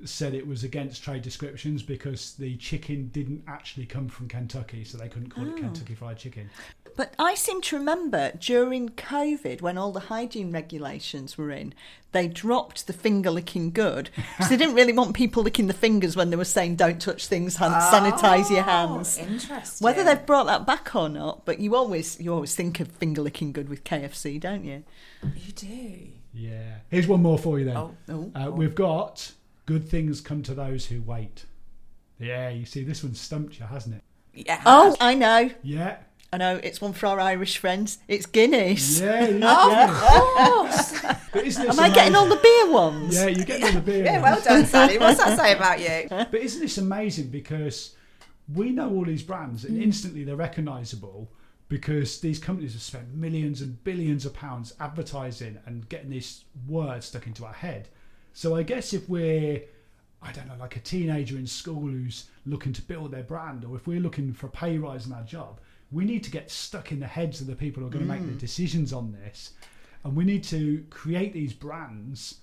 said 0.06 0.34
it 0.34 0.48
was 0.48 0.64
against 0.64 1.04
trade 1.04 1.22
descriptions 1.22 1.84
because 1.84 2.34
the 2.36 2.56
chicken 2.58 3.08
didn't 3.10 3.44
actually 3.48 3.86
come 3.86 4.08
from 4.08 4.28
Kentucky, 4.28 4.84
so 4.84 4.98
they 4.98 5.10
couldn't 5.10 5.30
call 5.30 5.46
it 5.48 5.58
Kentucky 5.58 5.96
Fried 5.96 6.18
Chicken. 6.18 6.50
But 6.96 7.14
I 7.20 7.36
seem 7.36 7.62
to 7.62 7.78
remember 7.78 8.32
during 8.40 8.90
COVID, 8.90 9.62
when 9.62 9.78
all 9.78 9.92
the 9.92 10.00
hygiene 10.02 10.52
regulations 10.52 11.38
were 11.38 11.52
in, 11.52 11.74
they 12.12 12.28
dropped 12.28 12.88
the 12.88 12.94
finger 12.94 13.30
licking 13.32 13.72
good 13.72 14.10
because 14.16 14.50
they 14.50 14.58
didn't 14.58 14.76
really 14.76 14.92
want 14.94 15.16
people 15.16 15.44
licking 15.44 15.68
the 15.68 15.74
fingers 15.74 16.16
when 16.16 16.30
they 16.30 16.36
were 16.36 16.44
saying 16.46 16.76
don't 16.76 17.00
touch 17.02 17.28
things, 17.28 17.58
hand, 17.58 17.76
sanitize 17.76 18.50
your 18.50 18.64
hands. 18.64 19.18
Oh, 19.22 19.26
Interesting. 19.26 19.86
Whether 19.86 20.04
they've 20.04 20.26
brought 20.26 20.48
that 20.48 20.66
back 20.66 20.96
or 20.96 21.08
not, 21.08 21.46
but 21.46 21.60
you 21.60 21.76
always 21.76 22.20
you 22.20 22.34
always 22.34 22.56
think 22.56 22.80
of 22.80 22.88
finger 22.90 23.22
licking 23.22 23.52
good 23.54 23.70
with 23.70 23.84
KFC, 23.84 24.40
don't 24.40 24.64
you? 24.66 24.84
you 25.24 25.52
do. 25.54 26.08
Yeah. 26.34 26.76
Here's 26.90 27.08
one 27.08 27.22
more 27.22 27.38
for 27.38 27.60
you 27.60 27.66
then. 27.66 27.78
Oh, 27.78 27.96
Oh, 28.10 28.32
Uh, 28.36 28.52
we've 28.52 28.76
got 28.76 29.32
good 29.70 29.88
things 29.88 30.20
come 30.20 30.42
to 30.42 30.56
those 30.56 30.88
who 30.88 31.00
wait. 31.00 31.46
Yeah, 32.18 32.50
you 32.50 32.66
see, 32.66 32.84
this 32.84 33.04
one 33.04 33.14
stumped 33.14 33.60
you, 33.60 33.68
hasn't 33.68 33.98
it? 33.98 34.04
yeah. 34.48 34.64
oh, 34.66 34.98
I 35.00 35.14
know, 35.14 35.52
Yeah. 35.62 35.98
I 36.32 36.38
know. 36.38 36.60
It's 36.62 36.80
one 36.80 36.94
for 36.94 37.08
our 37.08 37.20
Irish 37.20 37.58
friends. 37.58 37.98
It's 38.08 38.28
Guinness. 38.28 39.00
Yeah. 39.00 39.28
yeah, 39.30 39.40
Oh, 39.44 39.72
yeah. 39.72 39.88
of 39.88 40.52
course. 40.52 41.02
But 41.34 41.46
isn't 41.46 41.68
this 41.68 41.78
Am 41.78 41.84
I 41.84 41.94
getting 41.94 42.16
all 42.16 42.28
the 42.28 42.36
beer 42.36 42.72
ones? 42.72 43.16
Yeah, 43.16 43.28
you're 43.28 43.46
getting 43.46 43.66
all 43.66 43.72
the 43.74 43.82
beer. 43.82 44.04
yeah, 44.06 44.22
ones. 44.22 44.44
well 44.46 44.58
done, 44.58 44.66
Sally. 44.66 44.98
What's 44.98 45.24
that 45.24 45.38
say 45.38 45.56
about 45.56 45.80
you? 45.80 46.08
But 46.32 46.42
isn't 46.42 46.62
this 46.62 46.78
amazing? 46.80 47.30
Because 47.30 47.96
we 48.52 48.72
know 48.72 48.92
all 48.92 49.06
these 49.06 49.24
brands 49.24 49.66
and 49.66 49.78
mm. 49.78 49.84
instantly 49.84 50.24
they're 50.24 50.36
recognisable 50.36 51.32
because 51.68 52.20
these 52.20 52.40
companies 52.40 52.74
have 52.74 52.82
spent 52.82 53.14
millions 53.14 53.62
and 53.62 53.84
billions 53.84 54.26
of 54.26 54.34
pounds 54.34 54.74
advertising 54.80 55.60
and 55.68 55.88
getting 55.90 56.10
this 56.10 56.44
word 56.68 57.04
stuck 57.04 57.28
into 57.28 57.46
our 57.46 57.54
head. 57.54 57.90
So 58.34 58.56
I 58.56 58.64
guess 58.64 58.94
if 58.94 59.10
we're, 59.10 59.62
I 60.22 60.32
don't 60.32 60.48
know, 60.48 60.56
like 60.60 60.76
a 60.76 60.80
teenager 60.80 61.38
in 61.38 61.48
school 61.48 61.82
who's 61.82 62.26
looking 62.46 62.74
to 62.74 62.82
build 62.82 63.12
their 63.12 63.24
brand, 63.24 63.66
or 63.66 63.76
if 63.76 63.88
we're 63.88 64.00
looking 64.00 64.34
for 64.34 64.48
a 64.48 64.52
pay 64.52 64.78
rise 64.78 65.06
in 65.06 65.14
our 65.14 65.24
job, 65.24 65.60
we 65.92 66.06
need 66.06 66.24
to 66.24 66.32
get 66.32 66.52
stuck 66.52 66.92
in 66.92 67.00
the 67.00 67.08
heads 67.08 67.42
of 67.42 67.48
the 67.48 67.56
people 67.56 67.82
who 67.82 67.88
are 67.88 67.92
going 67.92 68.06
to 68.06 68.12
make 68.12 68.26
the 68.26 68.34
mm. 68.34 68.40
decisions 68.40 68.94
on 68.94 69.12
this. 69.12 69.52
And 70.04 70.16
we 70.16 70.24
need 70.24 70.44
to 70.46 70.86
create 70.90 71.34
these 71.34 71.54
brands 71.54 72.36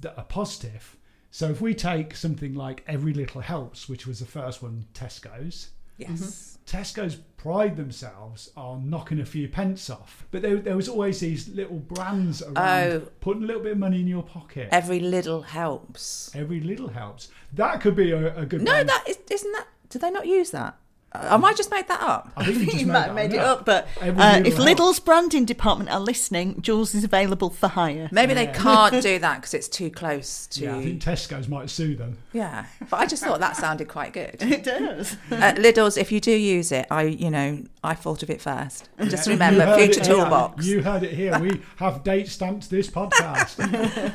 that 0.00 0.16
are 0.16 0.24
positive. 0.24 0.96
So 1.30 1.50
if 1.50 1.60
we 1.60 1.74
take 1.74 2.14
something 2.14 2.54
like 2.54 2.84
Every 2.86 3.12
Little 3.12 3.40
Helps, 3.40 3.88
which 3.88 4.06
was 4.06 4.20
the 4.20 4.26
first 4.26 4.62
one, 4.62 4.86
Tesco's, 4.94 5.70
Yes. 5.98 6.10
Mm-hmm. 6.10 6.76
Tesco's 6.76 7.16
pride 7.44 7.76
themselves 7.76 8.50
on 8.56 8.88
knocking 8.88 9.20
a 9.20 9.24
few 9.26 9.46
pence 9.46 9.90
off, 9.90 10.26
but 10.30 10.40
there, 10.40 10.56
there 10.56 10.76
was 10.76 10.88
always 10.88 11.20
these 11.20 11.46
little 11.50 11.76
brands 11.78 12.40
around 12.42 12.56
Oh. 12.56 13.08
putting 13.20 13.42
a 13.42 13.46
little 13.46 13.62
bit 13.62 13.72
of 13.72 13.78
money 13.78 14.00
in 14.00 14.06
your 14.06 14.22
pocket. 14.22 14.68
Every 14.72 14.98
little 14.98 15.42
helps. 15.42 16.34
Every 16.34 16.60
little 16.60 16.88
helps. 16.88 17.28
That 17.52 17.82
could 17.82 17.96
be 17.96 18.12
a, 18.12 18.34
a 18.34 18.46
good. 18.46 18.62
No, 18.62 18.72
brand. 18.72 18.88
that 18.88 19.04
is, 19.06 19.18
isn't 19.30 19.52
that. 19.52 19.66
Do 19.90 19.98
they 19.98 20.10
not 20.10 20.26
use 20.26 20.52
that? 20.52 20.78
I 21.16 21.36
might 21.36 21.56
just 21.56 21.70
made 21.70 21.86
that 21.88 22.00
up. 22.00 22.32
I 22.36 22.44
think 22.44 22.72
you 22.74 22.78
you 22.80 22.86
made 22.86 22.92
might 22.92 23.02
have 23.06 23.14
made 23.14 23.30
one 23.30 23.38
it 23.38 23.44
up, 23.44 23.64
but 23.64 23.84
uh, 24.02 24.42
if 24.44 24.56
helps. 24.56 24.58
Lidl's 24.58 24.98
branding 24.98 25.44
department 25.44 25.90
are 25.90 26.00
listening, 26.00 26.60
Jules 26.60 26.92
is 26.94 27.04
available 27.04 27.50
for 27.50 27.68
hire. 27.68 28.08
Maybe 28.10 28.34
they 28.34 28.48
can't 28.48 29.00
do 29.02 29.20
that 29.20 29.36
because 29.36 29.54
it's 29.54 29.68
too 29.68 29.90
close 29.90 30.48
to. 30.48 30.64
Yeah, 30.64 30.76
I 30.76 30.82
think 30.82 31.00
Tesco's 31.02 31.46
might 31.48 31.70
sue 31.70 31.94
them. 31.94 32.18
Yeah, 32.32 32.66
but 32.90 32.96
I 32.98 33.06
just 33.06 33.22
thought 33.22 33.38
that 33.40 33.56
sounded 33.56 33.88
quite 33.88 34.12
good. 34.12 34.36
It 34.54 34.64
does. 34.64 35.16
Uh, 35.30 35.52
Lidl's, 35.56 35.96
if 35.96 36.10
you 36.12 36.20
do 36.20 36.32
use 36.32 36.70
it, 36.72 36.86
I, 36.90 37.02
you 37.02 37.30
know, 37.30 37.62
I 37.82 37.94
thought 37.94 38.22
of 38.22 38.30
it 38.30 38.40
first. 38.40 38.88
Just 39.04 39.26
You 39.26 39.32
remember, 39.34 39.76
future 39.76 40.00
it 40.00 40.06
here. 40.06 40.16
toolbox. 40.16 40.66
You 40.66 40.82
heard 40.82 41.02
it 41.02 41.12
here. 41.12 41.38
We 41.38 41.60
have 41.76 42.02
date 42.04 42.28
stamped 42.28 42.70
this 42.70 42.88
podcast. 42.88 44.12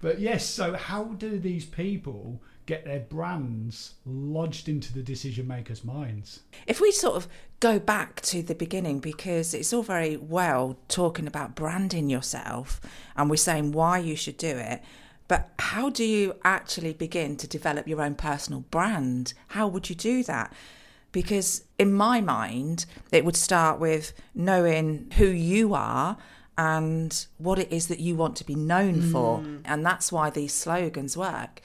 but 0.00 0.20
yes, 0.20 0.46
so 0.46 0.74
how 0.74 1.04
do 1.04 1.38
these 1.38 1.64
people 1.64 2.40
get 2.66 2.84
their 2.84 3.00
brands 3.00 3.94
lodged 4.04 4.68
into 4.68 4.92
the 4.92 5.02
decision 5.02 5.46
makers' 5.46 5.84
minds? 5.84 6.40
If 6.66 6.80
we 6.80 6.92
sort 6.92 7.16
of 7.16 7.28
go 7.60 7.78
back 7.78 8.20
to 8.22 8.42
the 8.42 8.54
beginning, 8.54 9.00
because 9.00 9.54
it's 9.54 9.72
all 9.72 9.82
very 9.82 10.16
well 10.16 10.78
talking 10.88 11.26
about 11.26 11.54
branding 11.54 12.08
yourself 12.08 12.80
and 13.16 13.28
we're 13.28 13.36
saying 13.36 13.72
why 13.72 13.98
you 13.98 14.16
should 14.16 14.36
do 14.36 14.56
it, 14.56 14.82
but 15.28 15.50
how 15.58 15.90
do 15.90 16.04
you 16.04 16.34
actually 16.44 16.92
begin 16.92 17.36
to 17.36 17.46
develop 17.46 17.86
your 17.86 18.02
own 18.02 18.14
personal 18.14 18.60
brand? 18.70 19.34
How 19.48 19.68
would 19.68 19.88
you 19.88 19.94
do 19.94 20.24
that? 20.24 20.52
Because 21.12 21.64
in 21.78 21.92
my 21.92 22.20
mind, 22.20 22.86
it 23.12 23.24
would 23.24 23.36
start 23.36 23.78
with 23.78 24.12
knowing 24.34 25.10
who 25.16 25.26
you 25.26 25.74
are 25.74 26.16
and 26.56 27.26
what 27.38 27.58
it 27.58 27.72
is 27.72 27.88
that 27.88 28.00
you 28.00 28.16
want 28.16 28.36
to 28.36 28.44
be 28.44 28.54
known 28.54 29.00
for. 29.00 29.38
Mm. 29.38 29.62
And 29.64 29.86
that's 29.86 30.12
why 30.12 30.30
these 30.30 30.52
slogans 30.52 31.16
work. 31.16 31.62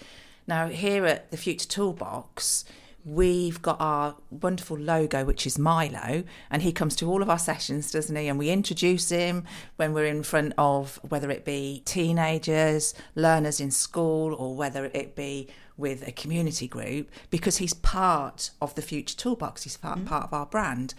Now, 0.48 0.68
here 0.68 1.06
at 1.06 1.32
the 1.32 1.38
Future 1.38 1.68
Toolbox, 1.68 2.66
we've 3.04 3.62
got 3.62 3.78
our 3.80 4.16
wonderful 4.30 4.78
logo, 4.78 5.25
which 5.25 5.48
is 5.48 5.58
Milo, 5.58 6.24
and 6.52 6.62
he 6.62 6.72
comes 6.72 6.96
to 6.98 7.10
all 7.10 7.22
of 7.22 7.30
our 7.30 7.40
sessions, 7.40 7.92
doesn't 7.92 8.16
he? 8.16 8.28
And 8.28 8.38
we 8.38 8.50
introduce 8.50 9.10
him 9.10 9.44
when 9.75 9.94
we're 9.94 10.06
in 10.06 10.24
front 10.24 10.54
of 10.58 11.00
whether 11.08 11.32
it 11.32 11.46
be 11.46 11.82
teenagers, 11.86 12.94
learners 13.16 13.60
in 13.60 13.72
school, 13.72 14.34
or 14.36 14.56
whether 14.56 14.86
it 14.86 15.16
be 15.16 15.48
with 15.78 16.08
a 16.08 16.12
community 16.12 16.68
group, 16.68 17.10
because 17.30 17.58
he's 17.58 17.74
part 17.74 18.52
of 18.62 18.75
the 18.75 18.82
Future 18.82 19.16
Toolbox, 19.16 19.64
he's 19.64 19.78
part, 19.78 19.98
mm-hmm. 19.98 20.08
part 20.08 20.24
of 20.24 20.34
our 20.34 20.46
brand. 20.46 20.94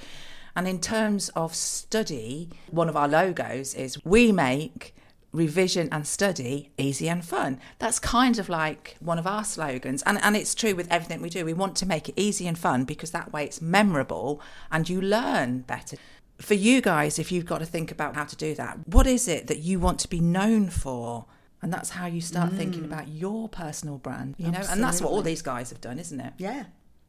And 0.55 0.67
in 0.67 0.81
terms 0.81 1.29
of 1.31 1.55
study, 1.55 2.51
one 2.71 2.89
of 2.89 2.97
our 2.97 3.09
logos 3.09 3.75
is 3.75 4.03
we 4.05 4.33
make 4.33 4.95
revision 5.33 5.89
and 5.93 6.07
study 6.07 6.71
easy 6.79 7.09
and 7.09 7.25
fun. 7.25 7.61
That's 7.79 7.99
kind 7.99 8.39
of 8.39 8.49
like 8.49 8.97
one 9.01 9.19
of 9.19 9.27
our 9.27 9.45
slogans. 9.45 10.03
And, 10.03 10.19
and 10.23 10.37
it's 10.37 10.55
true 10.55 10.75
with 10.75 10.91
everything 10.91 11.21
we 11.21 11.31
do. 11.31 11.45
We 11.45 11.53
want 11.53 11.77
to 11.77 11.87
make 11.87 12.09
it 12.09 12.15
easy 12.17 12.47
and 12.47 12.59
fun 12.59 12.85
because 12.85 13.11
that 13.11 13.33
way 13.33 13.45
it's 13.45 13.61
memorable 13.61 14.41
and 14.71 14.89
you 14.89 15.01
learn 15.01 15.61
better. 15.61 15.97
For 16.39 16.55
you 16.55 16.81
guys, 16.81 17.19
if 17.19 17.33
you've 17.33 17.47
got 17.47 17.59
to 17.59 17.67
think 17.67 17.91
about 17.91 18.15
how 18.15 18.25
to 18.25 18.37
do 18.37 18.55
that, 18.55 18.79
what 18.87 19.07
is 19.07 19.29
it 19.29 19.47
that 19.47 19.61
you 19.61 19.79
want 19.79 19.99
to 20.01 20.09
be 20.09 20.21
known 20.21 20.69
for? 20.69 21.27
And 21.63 21.73
that's 21.73 21.91
how 21.91 22.07
you 22.07 22.21
start 22.21 22.53
thinking 22.53 22.83
mm. 22.83 22.87
about 22.87 23.09
your 23.09 23.49
personal 23.49 23.97
brand, 23.99 24.35
you 24.39 24.51
know? 24.51 24.63
And 24.69 24.83
that's 24.83 25.01
what 25.01 25.11
all 25.11 25.23
these 25.23 25.43
guys 25.43 25.71
have 25.71 25.81
done, 25.81 25.99
isn't 25.99 26.21
it? 26.21 26.35
Yeah. 26.37 26.65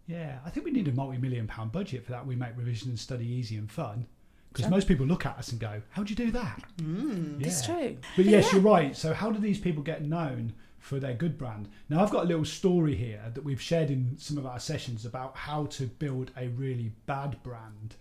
Yeah, 0.07 0.39
I 0.45 0.49
think 0.49 0.65
we 0.65 0.71
need 0.71 0.87
a 0.87 0.93
multi-million 0.93 1.47
pound 1.47 1.73
budget 1.73 2.05
for 2.05 2.11
that. 2.11 2.25
We 2.25 2.35
make 2.37 2.55
revision 2.55 2.89
and 2.89 2.97
study 2.97 3.27
easy 3.27 3.57
and 3.57 3.69
fun. 3.69 4.07
Because 4.53 4.69
most 4.71 4.87
people 4.87 5.05
look 5.05 5.25
at 5.25 5.37
us 5.37 5.51
and 5.51 5.59
go, 5.59 5.81
"How'd 5.91 6.09
you 6.09 6.15
do 6.15 6.31
that?" 6.31 6.63
Mm, 6.77 7.45
It's 7.45 7.65
true. 7.65 7.97
But 8.15 8.25
yes, 8.25 8.51
you're 8.51 8.61
right. 8.61 8.95
So 8.95 9.13
how 9.13 9.31
do 9.31 9.39
these 9.39 9.59
people 9.59 9.83
get 9.83 10.03
known 10.05 10.53
for 10.79 10.99
their 10.99 11.13
good 11.13 11.37
brand? 11.37 11.67
Now 11.89 12.01
I've 12.03 12.09
got 12.11 12.23
a 12.25 12.27
little 12.27 12.45
story 12.45 12.95
here 12.95 13.31
that 13.33 13.43
we've 13.43 13.61
shared 13.61 13.91
in 13.91 14.17
some 14.17 14.37
of 14.37 14.45
our 14.45 14.59
sessions 14.59 15.05
about 15.05 15.35
how 15.35 15.65
to 15.67 15.85
build 15.85 16.31
a 16.37 16.47
really 16.47 16.93
bad 17.05 17.41
brand. 17.43 17.95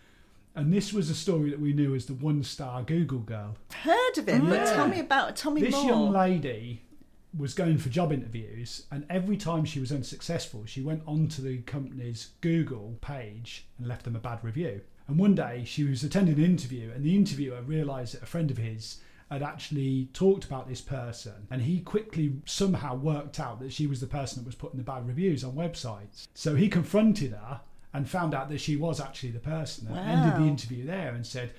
And 0.55 0.73
this 0.73 0.91
was 0.95 1.11
a 1.11 1.15
story 1.15 1.51
that 1.51 1.61
we 1.61 1.75
knew 1.75 1.95
as 1.95 2.07
the 2.07 2.15
one 2.15 2.43
star 2.43 2.83
Google 2.83 3.19
girl. 3.19 3.57
Heard 3.83 4.17
of 4.17 4.27
him, 4.27 4.49
but 4.49 4.65
tell 4.67 4.89
me 4.89 5.01
about 5.01 5.37
tell 5.37 5.53
me 5.53 5.61
This 5.61 5.75
more. 5.75 5.85
young 5.85 6.13
lady 6.13 6.81
was 7.37 7.53
going 7.53 7.77
for 7.77 7.91
job 7.91 8.11
interviews, 8.13 8.87
and 8.91 9.05
every 9.11 9.37
time 9.37 9.67
she 9.67 9.79
was 9.79 9.93
unsuccessful, 9.93 10.65
she 10.65 10.81
went 10.81 11.03
onto 11.07 11.43
the 11.43 11.59
company's 11.59 12.31
Google 12.41 12.97
page 13.03 13.67
and 13.77 13.87
left 13.87 14.05
them 14.05 14.17
a 14.17 14.19
bad 14.19 14.43
review. 14.43 14.81
And 15.09 15.19
one 15.19 15.35
day 15.35 15.63
she 15.65 15.85
was 15.85 16.03
attending 16.03 16.37
an 16.37 16.45
interview, 16.45 16.91
and 16.95 17.05
the 17.05 17.15
interviewer 17.15 17.63
realised 17.63 18.15
that 18.15 18.23
a 18.23 18.27
friend 18.27 18.51
of 18.51 18.59
his 18.59 18.99
had 19.31 19.43
actually 19.43 20.09
talked 20.13 20.45
about 20.45 20.69
this 20.69 20.81
person, 20.81 21.47
and 21.51 21.63
he 21.63 21.81
quickly 21.81 22.35
somehow 22.45 22.95
worked 22.95 23.41
out 23.41 23.61
that 23.61 23.73
she 23.73 23.87
was 23.87 24.01
the 24.01 24.07
person 24.07 24.43
that 24.43 24.47
was 24.47 24.55
putting 24.55 24.79
the 24.79 24.85
bad 24.85 25.07
reviews 25.07 25.43
on 25.43 25.53
websites. 25.53 26.29
So 26.35 26.55
he 26.55 26.69
confronted 26.69 27.33
her 27.33 27.61
and 27.93 28.09
found 28.09 28.35
out 28.35 28.49
that 28.51 28.61
she 28.61 28.77
was 28.77 29.01
actually 29.01 29.33
the 29.33 29.41
person, 29.41 29.89
and 29.89 29.99
ended 29.99 30.41
the 30.41 30.49
interview 30.49 30.87
there 30.87 31.15
and 31.15 31.27
said, 31.27 31.53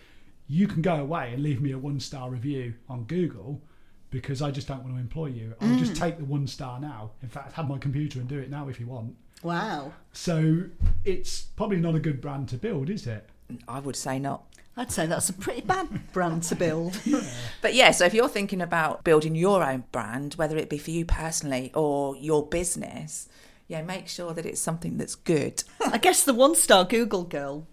"You 0.47 0.67
can 0.67 0.81
go 0.81 0.95
away 0.95 1.33
and 1.33 1.43
leave 1.43 1.61
me 1.61 1.71
a 1.71 1.77
one 1.77 1.99
star 1.99 2.29
review 2.29 2.75
on 2.89 3.03
Google." 3.03 3.61
because 4.09 4.41
I 4.41 4.51
just 4.51 4.67
don't 4.67 4.83
want 4.83 4.95
to 4.95 4.99
employ 5.01 5.27
you. 5.27 5.53
I'll 5.59 5.77
just 5.77 5.93
mm. 5.93 5.99
take 5.99 6.17
the 6.17 6.25
one 6.25 6.47
star 6.47 6.79
now. 6.79 7.11
In 7.21 7.27
fact, 7.27 7.53
have 7.53 7.67
my 7.67 7.77
computer 7.77 8.19
and 8.19 8.27
do 8.27 8.39
it 8.39 8.49
now 8.49 8.69
if 8.69 8.79
you 8.79 8.87
want. 8.87 9.15
Wow. 9.43 9.91
So 10.13 10.63
it's 11.05 11.41
probably 11.41 11.79
not 11.81 11.95
a 11.95 11.99
good 11.99 12.21
brand 12.21 12.49
to 12.49 12.57
build, 12.57 12.89
is 12.89 13.05
it? 13.05 13.27
I 13.67 13.79
would 13.79 13.95
say 13.95 14.19
not. 14.19 14.43
I'd 14.75 14.91
say 14.91 15.07
that's 15.07 15.29
a 15.29 15.33
pretty 15.33 15.61
bad 15.61 16.11
brand 16.13 16.43
to 16.43 16.55
build. 16.55 16.99
But 17.61 17.73
yeah, 17.73 17.89
so 17.91 18.05
if 18.05 18.13
you're 18.13 18.27
thinking 18.29 18.61
about 18.61 19.03
building 19.03 19.33
your 19.35 19.63
own 19.63 19.85
brand, 19.91 20.35
whether 20.35 20.55
it 20.57 20.69
be 20.69 20.77
for 20.77 20.91
you 20.91 21.03
personally 21.05 21.71
or 21.73 22.15
your 22.15 22.45
business, 22.45 23.27
yeah, 23.67 23.81
make 23.81 24.07
sure 24.07 24.33
that 24.35 24.45
it's 24.45 24.61
something 24.61 24.97
that's 24.97 25.15
good. 25.15 25.63
I 25.85 25.97
guess 25.97 26.23
the 26.23 26.33
one 26.35 26.53
star 26.55 26.85
Google 26.85 27.23
girl, 27.23 27.65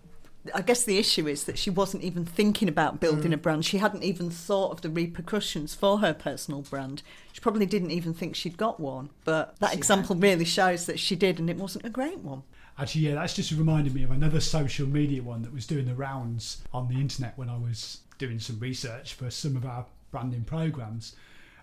I 0.54 0.62
guess 0.62 0.82
the 0.84 0.96
issue 0.98 1.28
is 1.28 1.44
that 1.44 1.58
she 1.58 1.68
wasn't 1.70 2.02
even 2.04 2.24
thinking 2.24 2.68
about 2.68 3.00
building 3.00 3.30
Mm. 3.32 3.34
a 3.34 3.36
brand. 3.38 3.64
She 3.66 3.78
hadn't 3.78 4.02
even 4.02 4.30
thought 4.30 4.72
of 4.72 4.80
the 4.80 4.90
repercussions 4.90 5.74
for 5.74 5.98
her 5.98 6.14
personal 6.14 6.62
brand. 6.62 7.02
She 7.32 7.40
probably 7.40 7.66
didn't 7.66 7.90
even 7.90 8.14
think 8.14 8.34
she'd 8.34 8.56
got 8.56 8.80
one. 8.80 9.10
But 9.24 9.58
that 9.60 9.72
She 9.72 9.76
example 9.78 10.16
really 10.16 10.44
shows 10.46 10.86
that 10.86 10.98
she 10.98 11.16
did, 11.16 11.38
and 11.38 11.50
it 11.50 11.56
wasn't 11.58 11.84
a 11.84 11.90
great 11.90 12.18
one. 12.20 12.42
Actually, 12.76 13.02
yeah, 13.02 13.14
that's 13.14 13.34
just 13.34 13.52
reminded 13.52 13.94
me 13.94 14.02
of 14.02 14.10
another 14.10 14.40
social 14.40 14.86
media 14.86 15.22
one 15.22 15.42
that 15.42 15.52
was 15.52 15.66
doing 15.66 15.84
the 15.84 15.94
rounds 15.94 16.62
on 16.72 16.88
the 16.88 17.00
internet 17.00 17.38
when 17.38 17.48
I 17.48 17.56
was 17.56 18.00
doing 18.18 18.40
some 18.40 18.58
research 18.58 19.14
for 19.14 19.30
some 19.30 19.56
of 19.56 19.64
our 19.64 19.86
branding 20.10 20.42
programs. 20.42 21.14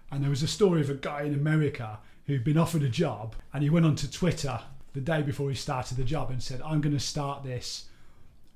And 0.10 0.24
there 0.24 0.30
was 0.30 0.44
a 0.44 0.48
story 0.48 0.80
of 0.80 0.90
a 0.90 0.94
guy 0.94 1.24
in 1.24 1.34
America 1.34 2.00
who'd 2.28 2.46
been 2.46 2.58
offered 2.58 2.84
a 2.84 2.90
job 2.90 3.36
and 3.54 3.62
he 3.62 3.70
went 3.70 3.86
onto 3.86 4.08
Twitter 4.08 4.62
the 4.94 5.02
day 5.02 5.22
before 5.22 5.50
he 5.50 5.56
started 5.56 5.98
the 5.98 6.04
job 6.06 6.32
and 6.32 6.42
said, 6.42 6.62
I'm 6.62 6.80
going 6.80 6.96
to 6.96 7.00
start 7.00 7.44
this 7.44 7.86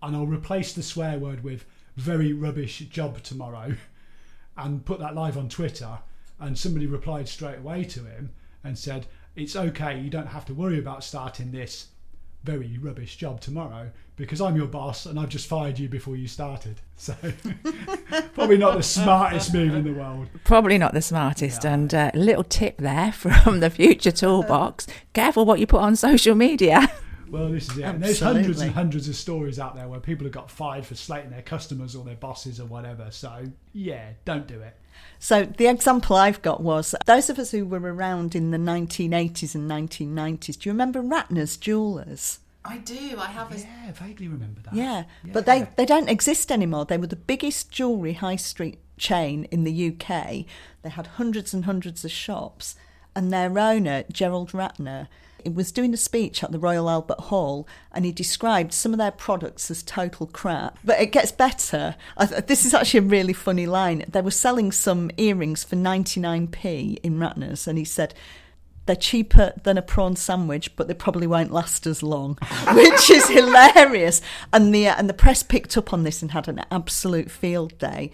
and 0.01 0.15
I'll 0.15 0.25
replace 0.25 0.71
the 0.71 0.83
swear 0.83 1.19
word 1.19 1.43
with 1.43 1.65
very 1.97 2.31
rubbish 2.31 2.79
job 2.79 3.21
tomorrow 3.21 3.75
and 4.57 4.85
put 4.85 5.00
that 5.00 5.15
live 5.15 5.38
on 5.38 5.50
Twitter. 5.50 6.00
And 6.39 6.57
somebody 6.57 6.85
replied 6.85 7.27
straight 7.27 7.59
away 7.59 7.83
to 7.85 8.03
him 8.03 8.31
and 8.63 8.77
said, 8.77 9.07
It's 9.35 9.55
okay, 9.55 10.00
you 10.00 10.09
don't 10.09 10.27
have 10.27 10.45
to 10.45 10.53
worry 10.53 10.79
about 10.79 11.03
starting 11.03 11.51
this 11.51 11.88
very 12.46 12.78
rubbish 12.78 13.18
job 13.18 13.42
tomorrow 13.42 13.90
because 14.16 14.40
I'm 14.40 14.56
your 14.56 14.68
boss 14.68 15.08
and 15.08 15.20
I've 15.20 15.30
just 15.30 15.48
fired 15.48 15.80
you 15.80 15.90
before 15.90 16.16
you 16.16 16.28
started. 16.28 16.80
So, 16.96 17.14
probably 18.34 18.58
not 18.58 18.78
the 18.78 18.84
smartest 18.84 19.54
move 19.54 19.74
in 19.74 19.84
the 19.84 19.92
world. 19.92 20.28
Probably 20.44 20.78
not 20.78 20.94
the 20.94 21.02
smartest. 21.02 21.66
And 21.66 21.94
a 21.94 22.12
little 22.14 22.44
tip 22.44 22.78
there 22.78 23.12
from 23.14 23.60
the 23.60 23.70
future 23.70 24.12
toolbox 24.12 24.88
careful 25.14 25.44
what 25.46 25.60
you 25.60 25.68
put 25.68 25.82
on 25.82 25.96
social 25.96 26.36
media. 26.36 26.90
Well, 27.28 27.50
this 27.50 27.70
is 27.70 27.80
it. 27.80 27.84
And 27.84 28.04
there's 28.04 28.20
hundreds 28.20 28.62
and 28.62 28.72
hundreds 28.72 29.10
of 29.10 29.16
stories 29.16 29.60
out 29.60 29.75
there 29.75 29.88
where 29.88 30.00
people 30.00 30.25
have 30.25 30.34
got 30.34 30.50
fired 30.52 30.86
for 30.86 30.96
slating 30.96 31.32
their 31.32 31.42
customers 31.42 31.96
or 31.96 32.06
their 32.06 32.16
bosses 32.16 32.60
or 32.60 32.66
whatever. 32.66 33.08
So, 33.10 33.52
yeah, 33.74 34.12
don't 34.24 34.48
do 34.48 34.62
it. 34.62 34.78
So 35.20 35.44
the 35.46 35.68
example 35.68 36.16
I've 36.16 36.42
got 36.42 36.62
was 36.62 36.94
those 37.06 37.30
of 37.30 37.40
us 37.40 37.52
who 37.52 37.66
were 37.66 37.80
around 37.80 38.36
in 38.36 38.52
the 38.52 38.58
1980s 38.58 39.56
and 39.56 39.70
1990s. 39.70 40.60
Do 40.60 40.70
you 40.70 40.74
remember 40.74 41.02
Ratner's 41.02 41.58
Jewelers? 41.58 42.40
I 42.64 42.78
do. 42.78 43.18
I 43.20 43.28
have 43.28 43.52
Yeah, 43.58 43.92
vaguely 43.92 44.28
remember 44.28 44.62
that. 44.62 44.74
Yeah, 44.74 45.04
but 45.32 45.46
they, 45.46 45.68
they 45.75 45.86
don't 45.86 46.10
exist 46.10 46.52
anymore. 46.52 46.86
They 46.86 46.98
were 46.98 47.08
the 47.08 47.16
biggest 47.16 47.72
jewellery 47.72 48.14
high 48.14 48.38
street 48.38 48.80
chain 48.98 49.46
in 49.46 49.64
the 49.64 49.88
UK. 49.90 50.46
They 50.82 50.90
had 50.90 51.08
hundreds 51.08 51.54
and 51.54 51.66
hundreds 51.66 52.04
of 52.04 52.12
shops, 52.12 52.75
and 53.16 53.32
their 53.32 53.58
owner, 53.60 54.04
Gerald 54.12 54.52
Ratner, 54.52 55.08
was 55.54 55.72
doing 55.72 55.94
a 55.94 55.98
speech 55.98 56.44
at 56.44 56.52
the 56.52 56.60
Royal 56.60 56.90
Albert 56.90 57.20
Hall, 57.20 57.68
and 57.92 58.06
he 58.06 58.12
described 58.12 58.74
some 58.74 58.94
of 58.94 58.98
their 58.98 59.12
products 59.12 59.70
as 59.70 59.84
total 59.84 60.28
crap. 60.28 60.80
But 60.84 61.00
it 61.00 61.12
gets 61.12 61.32
better. 61.32 61.96
Th- 62.20 62.46
this 62.46 62.66
is 62.66 62.74
actually 62.74 63.00
a 63.00 63.10
really 63.10 63.34
funny 63.34 63.68
line. 63.68 64.06
They 64.08 64.22
were 64.22 64.32
selling 64.32 64.72
some 64.72 65.12
earrings 65.18 65.64
for 65.64 65.75
99p 65.75 67.00
in 67.04 67.20
Ratner's, 67.20 67.68
and 67.68 67.78
he 67.78 67.86
said, 67.86 68.14
they're 68.86 68.96
cheaper 68.96 69.54
than 69.64 69.78
a 69.78 69.82
prawn 69.82 70.16
sandwich, 70.16 70.75
but 70.75 70.88
they 70.88 70.94
probably 70.94 71.28
won't 71.28 71.52
last 71.52 71.88
as 71.88 72.04
long, 72.04 72.38
which 72.74 73.10
is 73.10 73.28
hilarious. 73.30 74.22
And 74.54 74.74
the 74.74 74.88
and 74.88 75.10
the 75.10 75.14
press 75.14 75.42
picked 75.44 75.75
up 75.75 75.92
on 75.92 76.04
this 76.04 76.22
and 76.22 76.32
had 76.32 76.48
an 76.48 76.64
absolute 76.72 77.32
field 77.32 77.78
day. 77.80 78.12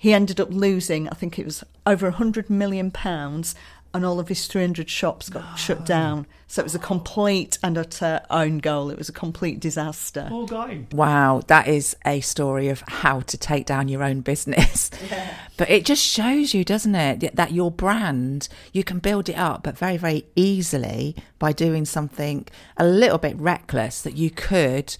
He 0.00 0.14
ended 0.14 0.40
up 0.40 0.48
losing, 0.50 1.08
I 1.08 1.14
think 1.14 1.38
it 1.38 1.44
was 1.44 1.64
over 1.84 2.06
a 2.06 2.12
hundred 2.12 2.48
million 2.48 2.92
pounds, 2.92 3.56
and 3.92 4.04
all 4.04 4.20
of 4.20 4.28
his 4.28 4.46
300 4.46 4.88
shops 4.88 5.28
got 5.28 5.44
no. 5.50 5.56
shut 5.56 5.78
ah. 5.80 5.84
down. 5.84 6.26
So 6.46 6.60
it 6.60 6.64
was 6.64 6.74
a 6.74 6.78
complete 6.78 7.58
and 7.62 7.76
utter 7.76 8.20
own 8.30 8.58
goal. 8.58 8.90
It 8.90 8.98
was 8.98 9.08
a 9.08 9.12
complete 9.12 9.60
disaster. 9.60 10.26
Poor 10.28 10.46
guy. 10.46 10.86
Wow, 10.92 11.42
that 11.48 11.66
is 11.66 11.96
a 12.06 12.20
story 12.20 12.68
of 12.68 12.82
how 12.86 13.20
to 13.20 13.36
take 13.36 13.66
down 13.66 13.88
your 13.88 14.02
own 14.02 14.20
business. 14.20 14.90
Yeah. 15.10 15.34
But 15.56 15.70
it 15.70 15.84
just 15.86 16.04
shows 16.04 16.54
you, 16.54 16.64
doesn't 16.64 16.94
it, 16.94 17.34
that 17.34 17.52
your 17.52 17.70
brand, 17.70 18.48
you 18.72 18.84
can 18.84 18.98
build 18.98 19.28
it 19.28 19.36
up, 19.36 19.62
but 19.62 19.78
very, 19.78 19.96
very 19.96 20.26
easily 20.36 21.16
by 21.38 21.52
doing 21.52 21.84
something 21.84 22.46
a 22.76 22.86
little 22.86 23.16
bit 23.16 23.36
reckless 23.38 24.02
that 24.02 24.16
you 24.16 24.30
could 24.30 24.96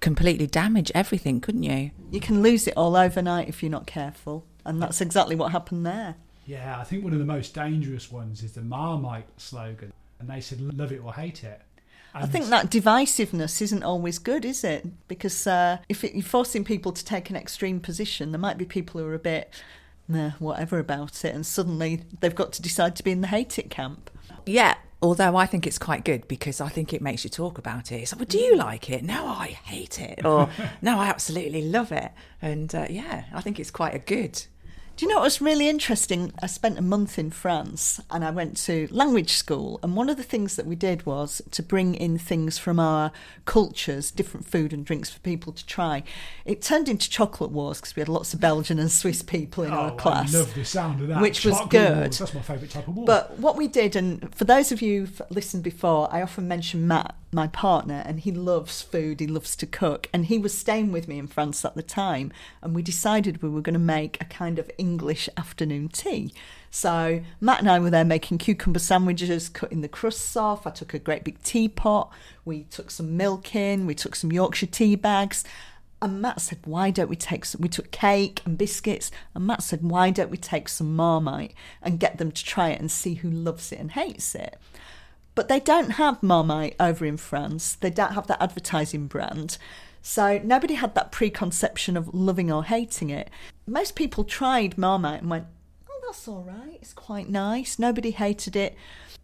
completely 0.00 0.46
damage 0.46 0.92
everything, 0.94 1.40
couldn't 1.40 1.62
you? 1.62 1.90
You 2.10 2.20
can 2.20 2.42
lose 2.42 2.66
it 2.66 2.74
all 2.76 2.96
overnight 2.96 3.48
if 3.48 3.62
you're 3.62 3.70
not 3.70 3.86
careful. 3.86 4.46
And 4.64 4.82
that's 4.82 5.00
exactly 5.00 5.34
what 5.34 5.52
happened 5.52 5.86
there. 5.86 6.16
Yeah, 6.46 6.78
I 6.78 6.84
think 6.84 7.04
one 7.04 7.12
of 7.12 7.18
the 7.18 7.24
most 7.24 7.54
dangerous 7.54 8.10
ones 8.10 8.42
is 8.42 8.52
the 8.52 8.62
Marmite 8.62 9.26
slogan, 9.36 9.92
and 10.18 10.28
they 10.28 10.40
said 10.40 10.60
"love 10.60 10.92
it 10.92 11.02
or 11.04 11.12
hate 11.12 11.44
it." 11.44 11.60
And 12.14 12.24
I 12.24 12.26
think 12.26 12.46
that 12.46 12.70
divisiveness 12.70 13.60
isn't 13.60 13.82
always 13.82 14.18
good, 14.18 14.44
is 14.44 14.64
it? 14.64 14.86
Because 15.08 15.46
uh, 15.46 15.78
if 15.88 16.04
it, 16.04 16.14
you're 16.14 16.22
forcing 16.22 16.64
people 16.64 16.92
to 16.92 17.04
take 17.04 17.28
an 17.28 17.36
extreme 17.36 17.80
position, 17.80 18.32
there 18.32 18.38
might 18.38 18.56
be 18.56 18.64
people 18.64 19.00
who 19.00 19.06
are 19.06 19.14
a 19.14 19.18
bit, 19.18 19.52
nah, 20.08 20.30
whatever 20.38 20.78
about 20.78 21.22
it, 21.24 21.34
and 21.34 21.44
suddenly 21.44 22.02
they've 22.20 22.34
got 22.34 22.52
to 22.54 22.62
decide 22.62 22.96
to 22.96 23.02
be 23.02 23.10
in 23.10 23.20
the 23.20 23.26
hate 23.26 23.58
it 23.58 23.68
camp. 23.68 24.10
Yeah, 24.46 24.76
Although 25.00 25.36
I 25.36 25.46
think 25.46 25.66
it's 25.66 25.78
quite 25.78 26.04
good 26.04 26.26
because 26.26 26.60
I 26.60 26.68
think 26.68 26.92
it 26.92 27.00
makes 27.00 27.22
you 27.22 27.30
talk 27.30 27.56
about 27.56 27.92
it. 27.92 27.96
It's 27.96 28.12
like, 28.12 28.18
well, 28.20 28.26
do 28.26 28.38
you 28.38 28.56
like 28.56 28.90
it? 28.90 29.04
No, 29.04 29.26
I 29.26 29.46
hate 29.46 30.00
it. 30.00 30.24
Or, 30.24 30.48
no, 30.82 30.98
I 30.98 31.06
absolutely 31.06 31.62
love 31.62 31.92
it. 31.92 32.10
And 32.42 32.74
uh, 32.74 32.86
yeah, 32.90 33.24
I 33.32 33.40
think 33.40 33.60
it's 33.60 33.70
quite 33.70 33.94
a 33.94 34.00
good 34.00 34.44
do 34.98 35.06
you 35.06 35.12
know 35.12 35.18
what 35.18 35.26
was 35.26 35.40
really 35.40 35.68
interesting? 35.68 36.32
I 36.42 36.48
spent 36.48 36.76
a 36.76 36.82
month 36.82 37.20
in 37.20 37.30
France 37.30 38.00
and 38.10 38.24
I 38.24 38.32
went 38.32 38.56
to 38.64 38.88
language 38.90 39.30
school. 39.30 39.78
And 39.80 39.94
one 39.94 40.10
of 40.10 40.16
the 40.16 40.24
things 40.24 40.56
that 40.56 40.66
we 40.66 40.74
did 40.74 41.06
was 41.06 41.40
to 41.52 41.62
bring 41.62 41.94
in 41.94 42.18
things 42.18 42.58
from 42.58 42.80
our 42.80 43.12
cultures, 43.44 44.10
different 44.10 44.44
food 44.44 44.72
and 44.72 44.84
drinks 44.84 45.08
for 45.08 45.20
people 45.20 45.52
to 45.52 45.64
try. 45.64 46.02
It 46.44 46.62
turned 46.62 46.88
into 46.88 47.08
chocolate 47.08 47.52
wars 47.52 47.80
because 47.80 47.94
we 47.94 48.00
had 48.00 48.08
lots 48.08 48.34
of 48.34 48.40
Belgian 48.40 48.80
and 48.80 48.90
Swiss 48.90 49.22
people 49.22 49.62
in 49.62 49.72
oh, 49.72 49.76
our 49.76 49.94
class. 49.94 50.34
I 50.34 50.38
love 50.38 50.52
the 50.52 50.64
sound 50.64 51.00
of 51.00 51.06
that. 51.06 51.22
Which 51.22 51.42
chocolate 51.42 51.60
was 51.60 51.68
good. 51.70 51.98
Wars. 51.98 52.18
That's 52.18 52.34
my 52.34 52.42
favourite 52.42 52.70
type 52.72 52.88
of 52.88 52.96
war. 52.96 53.06
But 53.06 53.38
what 53.38 53.54
we 53.54 53.68
did, 53.68 53.94
and 53.94 54.34
for 54.34 54.46
those 54.46 54.72
of 54.72 54.82
you 54.82 55.02
who've 55.02 55.22
listened 55.30 55.62
before, 55.62 56.08
I 56.10 56.22
often 56.22 56.48
mention 56.48 56.88
Matt 56.88 57.14
my 57.32 57.46
partner 57.46 58.02
and 58.06 58.20
he 58.20 58.32
loves 58.32 58.80
food 58.80 59.20
he 59.20 59.26
loves 59.26 59.54
to 59.54 59.66
cook 59.66 60.08
and 60.12 60.26
he 60.26 60.38
was 60.38 60.56
staying 60.56 60.90
with 60.90 61.06
me 61.06 61.18
in 61.18 61.26
france 61.26 61.64
at 61.64 61.74
the 61.74 61.82
time 61.82 62.32
and 62.62 62.74
we 62.74 62.82
decided 62.82 63.42
we 63.42 63.48
were 63.48 63.60
going 63.60 63.74
to 63.74 63.78
make 63.78 64.20
a 64.20 64.24
kind 64.24 64.58
of 64.58 64.70
english 64.78 65.28
afternoon 65.36 65.88
tea 65.88 66.32
so 66.70 67.20
matt 67.40 67.60
and 67.60 67.70
i 67.70 67.78
were 67.78 67.90
there 67.90 68.04
making 68.04 68.38
cucumber 68.38 68.78
sandwiches 68.78 69.48
cutting 69.48 69.82
the 69.82 69.88
crusts 69.88 70.36
off 70.36 70.66
i 70.66 70.70
took 70.70 70.94
a 70.94 70.98
great 70.98 71.24
big 71.24 71.40
teapot 71.42 72.10
we 72.44 72.64
took 72.64 72.90
some 72.90 73.16
milk 73.16 73.54
in 73.54 73.86
we 73.86 73.94
took 73.94 74.14
some 74.14 74.32
yorkshire 74.32 74.66
tea 74.66 74.96
bags 74.96 75.44
and 76.00 76.22
Matt 76.22 76.40
said, 76.40 76.58
"Why 76.64 76.90
don't 76.90 77.10
we 77.10 77.16
take 77.16 77.44
some?" 77.44 77.60
We 77.60 77.68
took 77.68 77.90
cake 77.90 78.40
and 78.44 78.56
biscuits, 78.56 79.10
and 79.34 79.46
Matt 79.46 79.64
said, 79.64 79.82
"Why 79.82 80.10
don't 80.10 80.30
we 80.30 80.36
take 80.36 80.68
some 80.68 80.94
Marmite 80.94 81.54
and 81.82 81.98
get 81.98 82.18
them 82.18 82.30
to 82.30 82.44
try 82.44 82.68
it 82.68 82.80
and 82.80 82.88
see 82.88 83.14
who 83.14 83.28
loves 83.28 83.72
it 83.72 83.80
and 83.80 83.90
hates 83.90 84.36
it?" 84.36 84.58
But 85.38 85.46
they 85.46 85.60
don't 85.60 85.90
have 85.90 86.20
Marmite 86.20 86.74
over 86.80 87.06
in 87.06 87.16
France. 87.16 87.76
They 87.76 87.90
don't 87.90 88.14
have 88.14 88.26
that 88.26 88.42
advertising 88.42 89.06
brand. 89.06 89.56
So 90.02 90.40
nobody 90.42 90.74
had 90.74 90.96
that 90.96 91.12
preconception 91.12 91.96
of 91.96 92.12
loving 92.12 92.50
or 92.50 92.64
hating 92.64 93.10
it. 93.10 93.30
Most 93.64 93.94
people 93.94 94.24
tried 94.24 94.76
Marmite 94.76 95.20
and 95.20 95.30
went, 95.30 95.46
oh, 95.88 96.00
that's 96.04 96.26
all 96.26 96.42
right. 96.42 96.80
It's 96.82 96.92
quite 96.92 97.28
nice. 97.28 97.78
Nobody 97.78 98.10
hated 98.10 98.56
it. 98.56 98.74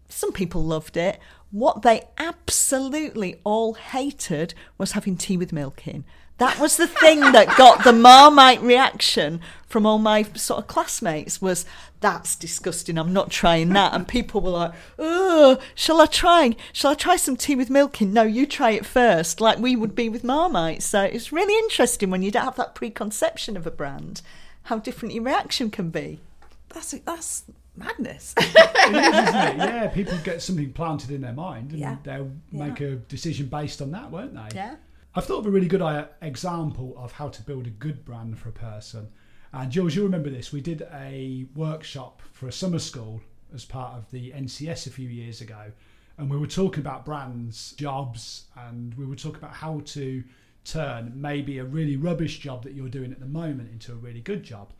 Some 0.08 0.30
people 0.30 0.62
loved 0.62 0.96
it. 0.96 1.18
What 1.50 1.82
they 1.82 2.02
absolutely 2.16 3.40
all 3.42 3.74
hated 3.74 4.54
was 4.78 4.92
having 4.92 5.16
tea 5.16 5.36
with 5.36 5.52
milk 5.52 5.88
in. 5.88 6.04
That 6.38 6.58
was 6.58 6.76
the 6.76 6.88
thing 6.88 7.20
that 7.20 7.56
got 7.56 7.84
the 7.84 7.92
Marmite 7.92 8.60
reaction 8.60 9.40
from 9.66 9.86
all 9.86 9.98
my 9.98 10.22
sort 10.34 10.60
of 10.60 10.66
classmates 10.66 11.40
was 11.40 11.64
that's 12.00 12.36
disgusting. 12.36 12.98
I'm 12.98 13.12
not 13.12 13.30
trying 13.30 13.70
that. 13.70 13.94
And 13.94 14.06
people 14.06 14.40
were 14.40 14.50
like, 14.50 14.72
oh, 14.98 15.58
shall 15.74 16.00
I 16.00 16.06
try? 16.06 16.54
Shall 16.72 16.90
I 16.90 16.94
try 16.94 17.16
some 17.16 17.36
tea 17.36 17.56
with 17.56 17.70
milk 17.70 18.02
in? 18.02 18.12
No, 18.12 18.22
you 18.22 18.46
try 18.46 18.70
it 18.70 18.84
first, 18.84 19.40
like 19.40 19.58
we 19.58 19.74
would 19.74 19.94
be 19.94 20.08
with 20.08 20.22
Marmite. 20.22 20.82
So 20.82 21.02
it's 21.02 21.32
really 21.32 21.56
interesting 21.64 22.10
when 22.10 22.22
you 22.22 22.30
don't 22.30 22.44
have 22.44 22.56
that 22.56 22.74
preconception 22.74 23.56
of 23.56 23.66
a 23.66 23.70
brand, 23.70 24.22
how 24.64 24.78
different 24.78 25.14
your 25.14 25.24
reaction 25.24 25.70
can 25.70 25.90
be. 25.90 26.20
That's 26.68 26.90
that's 26.90 27.44
madness. 27.76 28.34
it 28.38 28.44
is, 28.44 29.28
isn't 29.28 29.34
it? 29.34 29.56
Yeah, 29.56 29.88
people 29.88 30.18
get 30.24 30.42
something 30.42 30.72
planted 30.72 31.10
in 31.10 31.20
their 31.20 31.32
mind 31.32 31.70
and 31.70 31.80
yeah. 31.80 31.96
they'll 32.02 32.30
yeah. 32.50 32.66
make 32.66 32.80
a 32.80 32.96
decision 32.96 33.46
based 33.46 33.80
on 33.80 33.92
that, 33.92 34.10
won't 34.10 34.34
they? 34.34 34.56
Yeah. 34.56 34.76
I've 35.16 35.26
thought 35.26 35.38
of 35.38 35.46
a 35.46 35.50
really 35.50 35.68
good 35.68 35.80
uh, 35.80 36.06
example 36.22 36.92
of 36.98 37.12
how 37.12 37.28
to 37.28 37.42
build 37.42 37.68
a 37.68 37.70
good 37.70 38.04
brand 38.04 38.36
for 38.36 38.48
a 38.48 38.52
person. 38.52 39.10
And 39.52 39.70
Jules, 39.70 39.94
you 39.94 40.02
remember 40.02 40.28
this? 40.28 40.52
We 40.52 40.60
did 40.60 40.82
a 40.92 41.46
workshop 41.54 42.20
for 42.32 42.48
a 42.48 42.52
summer 42.52 42.80
school 42.80 43.20
as 43.54 43.64
part 43.64 43.94
of 43.94 44.10
the 44.10 44.32
NCS 44.32 44.88
a 44.88 44.90
few 44.90 45.08
years 45.08 45.40
ago, 45.40 45.70
and 46.18 46.28
we 46.28 46.36
were 46.36 46.48
talking 46.48 46.80
about 46.80 47.04
brands, 47.04 47.74
jobs, 47.74 48.46
and 48.56 48.92
we 48.94 49.06
were 49.06 49.14
talking 49.14 49.38
about 49.38 49.54
how 49.54 49.82
to 49.84 50.24
turn 50.64 51.12
maybe 51.14 51.58
a 51.58 51.64
really 51.64 51.96
rubbish 51.96 52.40
job 52.40 52.64
that 52.64 52.74
you're 52.74 52.88
doing 52.88 53.12
at 53.12 53.20
the 53.20 53.26
moment 53.26 53.70
into 53.70 53.92
a 53.92 53.96
really 53.96 54.20
good 54.20 54.42
job. 54.42 54.72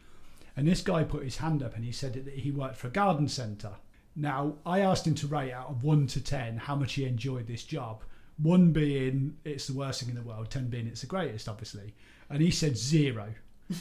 And 0.56 0.66
this 0.66 0.82
guy 0.82 1.04
put 1.04 1.22
his 1.22 1.36
hand 1.36 1.62
up 1.62 1.76
and 1.76 1.84
he 1.84 1.92
said 1.92 2.14
that 2.14 2.34
he 2.34 2.50
worked 2.50 2.76
for 2.76 2.88
a 2.88 2.90
garden 2.90 3.28
centre. 3.28 3.76
Now, 4.16 4.54
I 4.66 4.80
asked 4.80 5.06
him 5.06 5.14
to 5.16 5.28
rate 5.28 5.52
out 5.52 5.70
of 5.70 5.84
one 5.84 6.08
to 6.08 6.20
10 6.20 6.56
how 6.56 6.74
much 6.74 6.94
he 6.94 7.04
enjoyed 7.04 7.46
this 7.46 7.62
job. 7.62 8.02
One 8.38 8.72
being 8.72 9.36
it's 9.44 9.66
the 9.66 9.74
worst 9.74 10.00
thing 10.00 10.08
in 10.08 10.16
the 10.16 10.22
world, 10.22 10.50
10 10.50 10.68
being 10.68 10.86
it's 10.86 11.02
the 11.02 11.06
greatest, 11.06 11.48
obviously. 11.48 11.94
And 12.28 12.42
he 12.42 12.50
said 12.50 12.76
zero. 12.76 13.34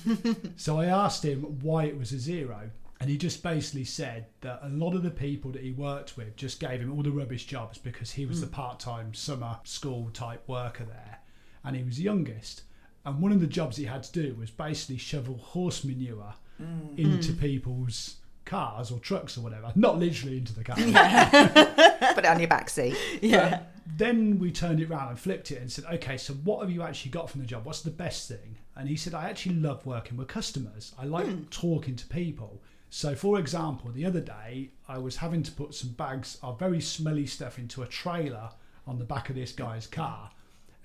so 0.55 0.79
I 0.79 0.85
asked 0.85 1.25
him 1.25 1.41
why 1.61 1.85
it 1.85 1.97
was 1.97 2.11
a 2.11 2.19
zero. 2.19 2.69
And 2.99 3.09
he 3.09 3.17
just 3.17 3.43
basically 3.43 3.83
said 3.83 4.27
that 4.41 4.61
a 4.63 4.69
lot 4.69 4.95
of 4.95 5.03
the 5.03 5.11
people 5.11 5.51
that 5.51 5.61
he 5.61 5.71
worked 5.71 6.15
with 6.15 6.37
just 6.37 6.59
gave 6.59 6.79
him 6.79 6.93
all 6.93 7.03
the 7.03 7.11
rubbish 7.11 7.45
jobs 7.45 7.77
because 7.77 8.11
he 8.11 8.25
was 8.25 8.37
mm. 8.37 8.41
the 8.41 8.47
part 8.47 8.79
time 8.79 9.13
summer 9.13 9.59
school 9.65 10.09
type 10.13 10.47
worker 10.47 10.85
there 10.85 11.19
and 11.63 11.75
he 11.75 11.83
was 11.83 11.97
the 11.97 12.03
youngest. 12.03 12.63
And 13.05 13.21
one 13.21 13.31
of 13.31 13.41
the 13.41 13.47
jobs 13.47 13.75
he 13.75 13.85
had 13.85 14.03
to 14.03 14.11
do 14.11 14.35
was 14.35 14.49
basically 14.49 14.97
shovel 14.97 15.37
horse 15.37 15.83
manure 15.83 16.35
mm. 16.61 16.97
into 16.97 17.33
mm. 17.33 17.39
people's 17.39 18.17
cars 18.45 18.91
or 18.91 18.99
trucks 18.99 19.37
or 19.37 19.41
whatever. 19.41 19.71
Not 19.75 19.99
literally 19.99 20.37
into 20.37 20.53
the 20.53 20.63
car. 20.63 20.77
Yeah. 20.79 22.13
Put 22.13 22.25
it 22.25 22.29
on 22.29 22.39
your 22.39 22.47
back 22.47 22.69
seat. 22.69 22.95
Yeah. 23.21 23.49
But 23.49 23.72
then 23.85 24.39
we 24.39 24.51
turned 24.51 24.79
it 24.79 24.89
around 24.89 25.09
and 25.09 25.19
flipped 25.19 25.51
it 25.51 25.59
and 25.59 25.71
said, 25.71 25.85
okay, 25.85 26.17
so 26.17 26.33
what 26.33 26.61
have 26.61 26.71
you 26.71 26.81
actually 26.81 27.11
got 27.11 27.29
from 27.29 27.41
the 27.41 27.47
job? 27.47 27.65
What's 27.65 27.81
the 27.81 27.91
best 27.91 28.27
thing? 28.27 28.57
And 28.75 28.87
he 28.87 28.95
said, 28.95 29.13
I 29.13 29.29
actually 29.29 29.55
love 29.55 29.85
working 29.85 30.17
with 30.17 30.27
customers. 30.27 30.93
I 30.97 31.05
like 31.05 31.27
mm. 31.27 31.49
talking 31.49 31.95
to 31.95 32.07
people. 32.07 32.61
So, 32.89 33.15
for 33.15 33.39
example, 33.39 33.91
the 33.91 34.05
other 34.05 34.21
day 34.21 34.69
I 34.87 34.97
was 34.99 35.17
having 35.17 35.43
to 35.43 35.51
put 35.51 35.73
some 35.73 35.91
bags 35.91 36.37
of 36.43 36.59
very 36.59 36.79
smelly 36.79 37.25
stuff 37.25 37.59
into 37.59 37.81
a 37.81 37.87
trailer 37.87 38.51
on 38.87 38.99
the 38.99 39.05
back 39.05 39.29
of 39.29 39.35
this 39.35 39.51
guy's 39.51 39.87
car. 39.87 40.31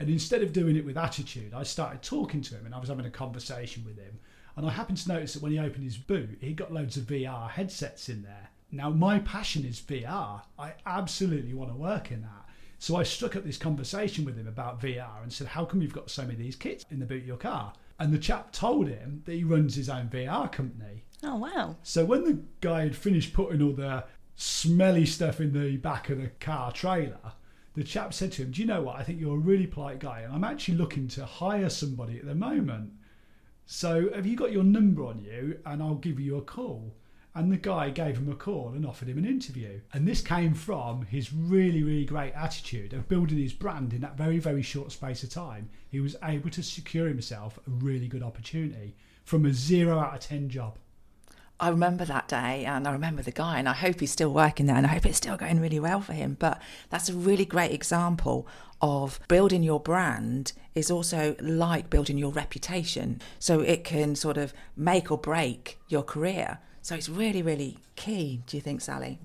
And 0.01 0.09
instead 0.09 0.43
of 0.43 0.53
doing 0.53 0.77
it 0.77 0.85
with 0.85 0.97
attitude, 0.97 1.53
I 1.55 1.65
started 1.65 2.03
talking 2.03 2.41
to 2.43 2.55
him 2.55 2.67
and 2.67 2.75
I 2.75 2.79
was 2.79 2.89
having 2.89 3.07
a 3.07 3.11
conversation 3.11 3.85
with 3.85 3.99
him. 3.99 4.19
And 4.57 4.67
I 4.67 4.71
happened 4.71 4.99
to 4.99 5.09
notice 5.09 5.35
that 5.35 5.43
when 5.43 5.53
he 5.53 5.59
opened 5.59 5.85
his 5.85 5.97
boot, 5.97 6.39
he 6.41 6.53
got 6.53 6.73
loads 6.73 6.97
of 6.97 7.05
VR 7.05 7.49
headsets 7.49 8.09
in 8.09 8.23
there. 8.23 8.51
Now, 8.71 8.91
my 8.91 9.19
passion 9.21 9.65
is 9.65 9.81
VR. 9.81 10.43
I 10.59 10.75
absolutely 10.85 11.55
want 11.55 11.71
to 11.71 11.77
work 11.77 12.11
in 12.11 12.23
that. 12.23 12.48
So 12.79 12.97
I 12.97 13.03
struck 13.03 13.37
up 13.37 13.45
this 13.45 13.59
conversation 13.59 14.25
with 14.25 14.37
him 14.37 14.47
about 14.47 14.81
VR 14.81 15.23
and 15.23 15.33
said, 15.33 15.49
How 15.49 15.65
come 15.65 15.83
you've 15.83 15.93
got 15.93 16.11
so 16.11 16.23
many 16.23 16.35
of 16.35 16.39
these 16.39 16.57
kits 16.57 16.85
in 16.91 17.01
the 17.01 17.07
boot 17.07 17.23
of 17.23 17.27
your 17.27 17.37
car? 17.37 17.73
And 17.99 18.13
the 18.13 18.19
chap 18.19 18.53
told 18.53 18.89
him 18.89 19.23
that 19.27 19.35
he 19.35 19.43
runs 19.43 19.75
his 19.75 19.89
own 19.89 20.09
VR 20.09 20.51
company. 20.51 21.05
Oh, 21.25 21.37
wow. 21.37 21.77
So 21.83 22.05
when 22.05 22.23
the 22.23 22.41
guy 22.61 22.83
had 22.83 22.97
finished 22.97 23.33
putting 23.33 23.61
all 23.61 23.73
the 23.73 24.05
smelly 24.37 25.05
stuff 25.05 25.41
in 25.41 25.53
the 25.53 25.77
back 25.79 26.11
of 26.11 26.19
the 26.19 26.29
car 26.29 26.71
trailer, 26.71 27.33
the 27.75 27.83
chap 27.83 28.15
said 28.15 28.33
to 28.33 28.43
him, 28.43 28.53
Do 28.53 28.61
you 28.61 28.67
know 28.67 28.83
what? 28.83 28.97
I 28.97 29.03
think 29.03 29.21
you're 29.21 29.35
a 29.35 29.41
really 29.41 29.67
polite 29.67 29.99
guy, 29.99 30.21
and 30.21 30.33
I'm 30.33 30.45
actually 30.45 30.77
looking 30.77 31.09
to 31.09 31.25
hire 31.25 31.71
somebody 31.71 32.19
at 32.19 32.27
the 32.27 32.35
moment. 32.35 32.93
So 33.67 34.11
have 34.15 34.27
you 34.27 34.35
got 34.35 34.53
your 34.53 34.65
number 34.65 35.05
on 35.05 35.21
you 35.21 35.59
and 35.67 35.83
I'll 35.83 35.97
give 35.97 36.19
you 36.19 36.39
a 36.39 36.43
call? 36.43 36.95
And 37.39 37.53
the 37.53 37.57
guy 37.57 37.91
gave 37.91 38.17
him 38.17 38.29
a 38.33 38.35
call 38.35 38.73
and 38.75 38.85
offered 38.85 39.07
him 39.07 39.17
an 39.17 39.25
interview. 39.25 39.81
And 39.93 40.09
this 40.09 40.21
came 40.21 40.55
from 40.55 41.03
his 41.03 41.33
really, 41.33 41.85
really 41.85 42.05
great 42.05 42.33
attitude 42.35 42.93
of 42.93 43.09
building 43.09 43.39
his 43.39 43.53
brand 43.53 43.93
in 43.93 44.01
that 44.01 44.17
very, 44.17 44.41
very 44.41 44.61
short 44.61 44.91
space 44.91 45.23
of 45.23 45.31
time. 45.31 45.71
He 45.89 46.01
was 46.01 46.17
able 46.25 46.51
to 46.51 46.65
secure 46.65 47.07
himself 47.07 47.57
a 47.59 47.71
really 47.71 48.09
good 48.09 48.25
opportunity 48.25 48.97
from 49.25 49.47
a 49.47 49.53
zero 49.53 50.01
out 50.01 50.15
of 50.15 50.21
10 50.21 50.49
job. 50.49 50.79
I 51.61 51.69
remember 51.69 52.05
that 52.07 52.27
day 52.27 52.65
and 52.65 52.89
I 52.89 52.93
remember 52.93 53.23
the 53.23 53.31
guy, 53.31 53.61
and 53.61 53.69
I 53.69 53.73
hope 53.73 54.01
he's 54.01 54.11
still 54.11 54.33
working 54.33 54.67
there 54.67 54.77
and 54.77 54.85
I 54.85 54.91
hope 54.91 55.07
it's 55.07 55.19
still 55.19 55.37
going 55.37 55.61
really 55.61 55.79
well 55.79 56.01
for 56.01 56.15
him. 56.15 56.37
But 56.41 56.61
that's 56.91 57.09
a 57.09 57.15
really 57.15 57.45
great 57.45 57.71
example 57.71 58.49
of 58.83 59.21
building 59.29 59.63
your 59.63 59.79
brand 59.79 60.55
is 60.75 60.91
also 60.91 61.37
like 61.39 61.89
building 61.89 62.19
your 62.19 62.33
reputation. 62.33 63.21
So 63.39 63.61
it 63.61 63.85
can 63.85 64.17
sort 64.17 64.39
of 64.39 64.53
make 64.77 65.13
or 65.13 65.19
break 65.19 65.79
your 65.87 66.03
career. 66.03 66.59
So 66.89 66.95
it's 66.95 67.11
really, 67.11 67.43
really 67.43 67.77
key, 67.97 68.41
do 68.47 68.57
you 68.57 68.63
think, 68.63 68.81
Sally? 68.81 69.19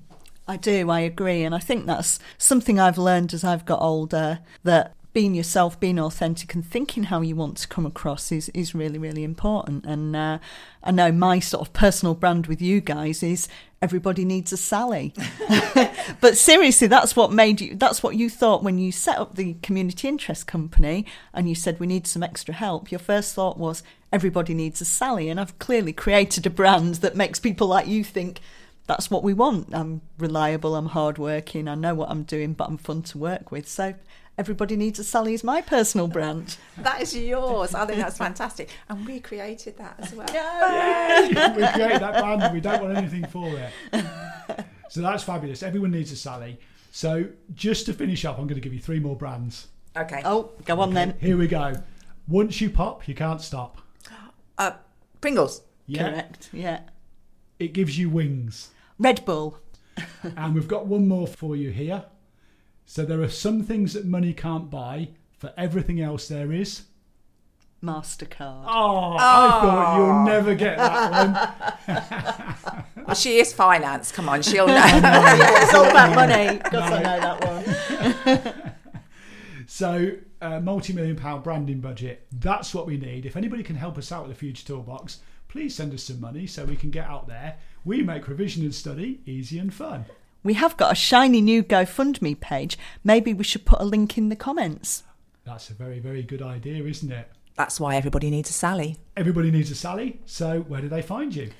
I 0.49 0.57
do, 0.57 0.89
I 0.89 0.99
agree. 0.99 1.45
And 1.45 1.55
I 1.55 1.59
think 1.59 1.85
that's 1.85 2.19
something 2.37 2.77
I've 2.77 2.97
learned 2.97 3.33
as 3.33 3.45
I've 3.45 3.63
got 3.63 3.81
older 3.81 4.39
that 4.65 4.93
being 5.13 5.35
yourself, 5.35 5.79
being 5.79 5.99
authentic, 5.99 6.53
and 6.55 6.65
thinking 6.65 7.03
how 7.03 7.21
you 7.21 7.35
want 7.35 7.57
to 7.57 7.67
come 7.67 7.85
across 7.85 8.31
is, 8.31 8.49
is 8.49 8.73
really, 8.73 8.97
really 8.97 9.23
important. 9.23 9.85
And 9.85 10.15
uh, 10.15 10.39
I 10.83 10.91
know 10.91 11.11
my 11.11 11.39
sort 11.39 11.67
of 11.67 11.71
personal 11.73 12.15
brand 12.15 12.47
with 12.47 12.61
you 12.61 12.81
guys 12.81 13.21
is 13.21 13.47
everybody 13.81 14.25
needs 14.25 14.51
a 14.51 14.57
Sally. 14.57 15.13
but 16.21 16.35
seriously, 16.35 16.87
that's 16.87 17.15
what 17.15 17.31
made 17.31 17.61
you, 17.61 17.75
that's 17.75 18.01
what 18.01 18.15
you 18.15 18.29
thought 18.29 18.63
when 18.63 18.79
you 18.79 18.91
set 18.91 19.19
up 19.19 19.35
the 19.35 19.53
community 19.61 20.07
interest 20.07 20.47
company 20.47 21.05
and 21.33 21.47
you 21.47 21.53
said 21.53 21.79
we 21.79 21.87
need 21.87 22.07
some 22.07 22.23
extra 22.23 22.53
help. 22.53 22.91
Your 22.91 22.99
first 22.99 23.35
thought 23.35 23.57
was 23.57 23.83
everybody 24.11 24.53
needs 24.53 24.81
a 24.81 24.85
Sally. 24.85 25.29
And 25.29 25.39
I've 25.39 25.59
clearly 25.59 25.93
created 25.93 26.45
a 26.47 26.49
brand 26.49 26.95
that 26.95 27.15
makes 27.15 27.39
people 27.39 27.67
like 27.67 27.87
you 27.87 28.03
think, 28.03 28.39
that's 28.85 29.09
what 29.09 29.23
we 29.23 29.33
want. 29.33 29.73
I'm 29.73 30.01
reliable, 30.17 30.75
I'm 30.75 30.87
hardworking, 30.87 31.67
I 31.67 31.75
know 31.75 31.95
what 31.95 32.09
I'm 32.09 32.23
doing, 32.23 32.53
but 32.53 32.67
I'm 32.67 32.77
fun 32.77 33.01
to 33.03 33.17
work 33.17 33.51
with. 33.51 33.67
So 33.67 33.95
Everybody 34.37 34.75
Needs 34.75 34.97
a 34.97 35.03
Sally 35.03 35.35
is 35.35 35.43
my 35.43 35.61
personal 35.61 36.07
brand. 36.07 36.57
that 36.79 37.01
is 37.01 37.15
yours. 37.15 37.75
I 37.75 37.85
think 37.85 37.99
that's 37.99 38.17
fantastic. 38.17 38.69
And 38.89 39.05
we 39.05 39.19
created 39.19 39.77
that 39.77 39.95
as 39.99 40.13
well. 40.13 40.27
Yay! 40.33 41.27
we 41.29 41.67
created 41.67 42.01
that 42.01 42.19
brand 42.19 42.41
and 42.41 42.53
we 42.53 42.59
don't 42.59 42.81
want 42.81 42.97
anything 42.97 43.25
for 43.27 43.47
it. 43.55 43.71
So 44.89 45.01
that's 45.01 45.23
fabulous. 45.23 45.61
Everyone 45.61 45.91
needs 45.91 46.11
a 46.11 46.15
Sally. 46.15 46.59
So 46.91 47.25
just 47.53 47.85
to 47.87 47.93
finish 47.93 48.25
up, 48.25 48.37
I'm 48.39 48.45
going 48.47 48.59
to 48.59 48.61
give 48.61 48.73
you 48.73 48.79
three 48.79 48.99
more 48.99 49.15
brands. 49.15 49.67
Okay. 49.95 50.21
Oh, 50.25 50.51
go 50.65 50.79
on 50.79 50.93
then. 50.93 51.13
Here 51.19 51.37
we 51.37 51.47
go. 51.47 51.73
Once 52.27 52.59
you 52.59 52.69
pop, 52.71 53.07
you 53.07 53.13
can't 53.13 53.41
stop. 53.41 53.79
Uh, 54.57 54.71
Pringles. 55.21 55.61
Yeah. 55.85 56.09
Correct. 56.09 56.49
Yeah. 56.51 56.81
It 57.59 57.73
gives 57.73 57.97
you 57.99 58.09
wings. 58.09 58.71
Red 58.97 59.23
Bull. 59.25 59.59
and 60.23 60.55
we've 60.55 60.67
got 60.67 60.87
one 60.87 61.07
more 61.07 61.27
for 61.27 61.55
you 61.55 61.69
here. 61.69 62.05
So 62.85 63.05
there 63.05 63.21
are 63.21 63.29
some 63.29 63.63
things 63.63 63.93
that 63.93 64.05
money 64.05 64.33
can't 64.33 64.69
buy. 64.69 65.09
For 65.37 65.53
everything 65.57 65.99
else, 65.99 66.27
there 66.27 66.53
is. 66.53 66.83
Mastercard. 67.83 68.63
Oh, 68.65 69.15
I 69.17 69.59
thought 69.61 69.97
you'll 69.97 70.23
never 70.23 70.55
get 70.55 70.77
that 70.77 71.85
one. 71.87 72.83
Well, 73.05 73.15
she 73.15 73.39
is 73.39 73.51
finance. 73.51 74.13
Come 74.13 74.29
on, 74.29 74.41
she'll 74.41 74.65
know. 74.65 74.73
yeah, 74.75 75.63
it's 75.63 75.73
all 75.73 75.83
about 75.89 76.15
money. 76.15 76.57
Because 76.57 76.89
I 76.89 76.99
know 77.03 77.19
that 77.19 78.45
one. 78.45 78.63
So, 79.65 80.11
uh, 80.39 80.59
multi-million 80.59 81.15
pound 81.15 81.43
branding 81.43 81.79
budget. 81.79 82.27
That's 82.31 82.75
what 82.75 82.85
we 82.85 82.95
need. 82.95 83.25
If 83.25 83.35
anybody 83.35 83.63
can 83.63 83.75
help 83.75 83.97
us 83.97 84.11
out 84.11 84.27
with 84.27 84.31
the 84.31 84.39
Future 84.39 84.65
Toolbox, 84.65 85.19
please 85.47 85.73
send 85.75 85.93
us 85.93 86.03
some 86.03 86.21
money 86.21 86.45
so 86.45 86.63
we 86.63 86.75
can 86.75 86.91
get 86.91 87.07
out 87.07 87.27
there. 87.27 87.55
We 87.83 88.03
make 88.03 88.27
revision 88.27 88.63
and 88.63 88.73
study 88.73 89.21
easy 89.25 89.57
and 89.57 89.73
fun. 89.73 90.05
We 90.43 90.55
have 90.55 90.75
got 90.75 90.91
a 90.91 90.95
shiny 90.95 91.39
new 91.39 91.63
GoFundMe 91.63 92.37
page. 92.37 92.77
Maybe 93.03 93.33
we 93.33 93.45
should 93.45 93.65
put 93.65 93.79
a 93.79 93.85
link 93.85 94.17
in 94.17 94.27
the 94.27 94.35
comments. 94.35 95.03
That's 95.45 95.69
a 95.69 95.73
very, 95.73 95.99
very 95.99 96.21
good 96.21 96.41
idea, 96.41 96.83
isn't 96.83 97.11
it? 97.11 97.29
That's 97.55 97.79
why 97.79 97.95
everybody 97.95 98.29
needs 98.29 98.49
a 98.49 98.53
Sally. 98.53 98.97
Everybody 99.15 99.51
needs 99.51 99.71
a 99.71 99.75
Sally. 99.75 100.19
So, 100.25 100.61
where 100.61 100.81
do 100.81 100.89
they 100.89 101.01
find 101.01 101.33
you? 101.33 101.51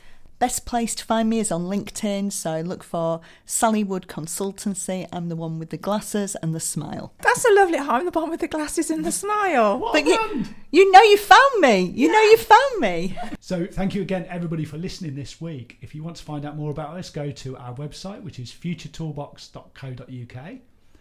Best 0.43 0.65
place 0.65 0.93
to 0.95 1.05
find 1.05 1.29
me 1.29 1.39
is 1.39 1.53
on 1.53 1.67
LinkedIn, 1.67 2.29
so 2.29 2.59
look 2.59 2.83
for 2.83 3.21
Sally 3.45 3.81
Wood 3.81 4.07
Consultancy. 4.09 5.07
I'm 5.09 5.29
the 5.29 5.37
one 5.37 5.57
with 5.57 5.69
the 5.69 5.77
glasses 5.77 6.35
and 6.41 6.53
the 6.53 6.59
smile. 6.59 7.13
That's 7.21 7.45
a 7.45 7.53
lovely. 7.53 7.77
Oh, 7.77 7.87
I'm 7.87 8.03
the 8.03 8.11
one 8.11 8.29
with 8.29 8.41
the 8.41 8.49
glasses 8.49 8.91
and 8.91 9.05
the 9.05 9.11
smile. 9.13 9.79
What 9.79 9.93
But 9.93 10.03
a 10.03 10.09
you, 10.09 10.43
you 10.69 10.91
know 10.91 11.01
you 11.01 11.17
found 11.17 11.61
me. 11.61 11.83
You 11.83 12.11
know 12.11 12.21
you 12.23 12.35
found 12.35 12.81
me. 12.81 13.17
So, 13.39 13.65
thank 13.65 13.95
you 13.95 14.01
again, 14.01 14.25
everybody, 14.29 14.65
for 14.65 14.77
listening 14.77 15.15
this 15.15 15.39
week. 15.39 15.77
If 15.79 15.95
you 15.95 16.03
want 16.03 16.17
to 16.17 16.23
find 16.25 16.43
out 16.43 16.57
more 16.57 16.71
about 16.71 16.97
us, 16.97 17.09
go 17.09 17.31
to 17.31 17.55
our 17.55 17.73
website, 17.75 18.21
which 18.21 18.37
is 18.37 18.51
futuretoolbox.co.uk. 18.51 20.07
You 20.09 20.59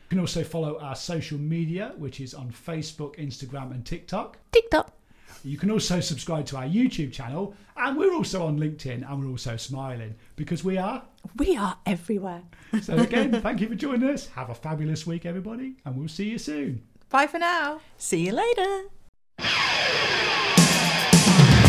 can 0.09 0.21
also 0.21 0.45
follow 0.45 0.79
our 0.79 0.95
social 0.95 1.39
media, 1.39 1.95
which 1.97 2.21
is 2.21 2.33
on 2.33 2.53
Facebook, 2.53 3.17
Instagram, 3.17 3.73
and 3.73 3.85
TikTok. 3.85 4.39
TikTok. 4.53 4.93
You 5.45 5.59
can 5.59 5.71
also 5.71 6.01
subscribe 6.01 6.47
to 6.47 6.57
our 6.57 6.65
YouTube 6.65 7.13
channel, 7.13 7.55
and 7.77 7.97
we're 7.97 8.15
also 8.15 8.47
on 8.47 8.59
LinkedIn, 8.59 9.09
and 9.09 9.21
we're 9.21 9.31
also 9.31 9.57
smiling 9.57 10.15
because 10.37 10.65
we 10.65 10.79
are. 10.79 11.03
We 11.37 11.57
are 11.57 11.77
everywhere. 11.87 12.43
So, 12.81 12.97
again, 12.97 13.41
thank 13.43 13.61
you 13.61 13.69
for 13.69 13.75
joining 13.75 14.09
us. 14.09 14.29
Have 14.29 14.51
a 14.51 14.55
fabulous 14.55 15.07
week, 15.07 15.27
everybody, 15.27 15.77
and 15.85 15.97
we'll 15.97 16.09
see 16.09 16.31
you 16.31 16.39
soon. 16.39 16.83
Bye 17.11 17.27
for 17.27 17.39
now. 17.39 17.81
See 17.99 18.27
you 18.27 18.33
later. 18.33 18.85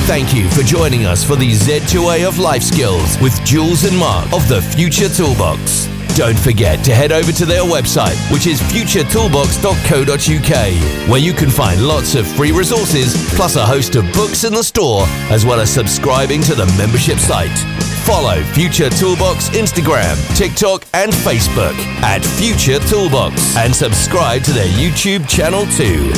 Thank 0.06 0.34
you 0.34 0.50
for 0.50 0.64
joining 0.64 1.06
us 1.06 1.24
for 1.24 1.36
the 1.36 1.52
Z2A 1.52 2.28
of 2.28 2.38
Life 2.38 2.64
Skills 2.64 3.18
with 3.22 3.34
Jules 3.46 3.86
and 3.86 3.98
Mark 3.98 4.32
of 4.34 4.48
the 4.50 4.62
Future 4.62 5.08
Toolbox. 5.08 5.93
Don't 6.16 6.38
forget 6.38 6.86
to 6.86 6.94
head 6.94 7.12
over 7.12 7.32
to 7.32 7.46
their 7.46 7.64
website, 7.64 8.16
which 8.32 8.46
is 8.46 8.62
futuretoolbox.co.uk, 8.62 11.10
where 11.10 11.20
you 11.20 11.34
can 11.34 11.50
find 11.50 11.82
lots 11.82 12.14
of 12.14 12.28
free 12.28 12.52
resources, 12.52 13.16
plus 13.36 13.56
a 13.56 13.66
host 13.66 13.96
of 13.96 14.06
books 14.14 14.44
in 14.44 14.54
the 14.54 14.64
store, 14.64 15.06
as 15.32 15.44
well 15.44 15.60
as 15.60 15.74
subscribing 15.74 16.44
to 16.44 16.54
the 16.54 16.68
membership 16.78 17.18
site. 17.18 17.58
Follow 18.06 18.44
Future 18.54 18.92
Toolbox 18.92 19.50
Instagram, 19.50 20.16
TikTok, 20.38 20.86
and 20.94 21.12
Facebook 21.12 21.74
at 22.04 22.24
Future 22.24 22.78
Toolbox, 22.88 23.58
and 23.58 23.76
subscribe 23.76 24.44
to 24.44 24.52
their 24.52 24.68
YouTube 24.68 25.28
channel 25.28 25.66
too. 25.66 26.12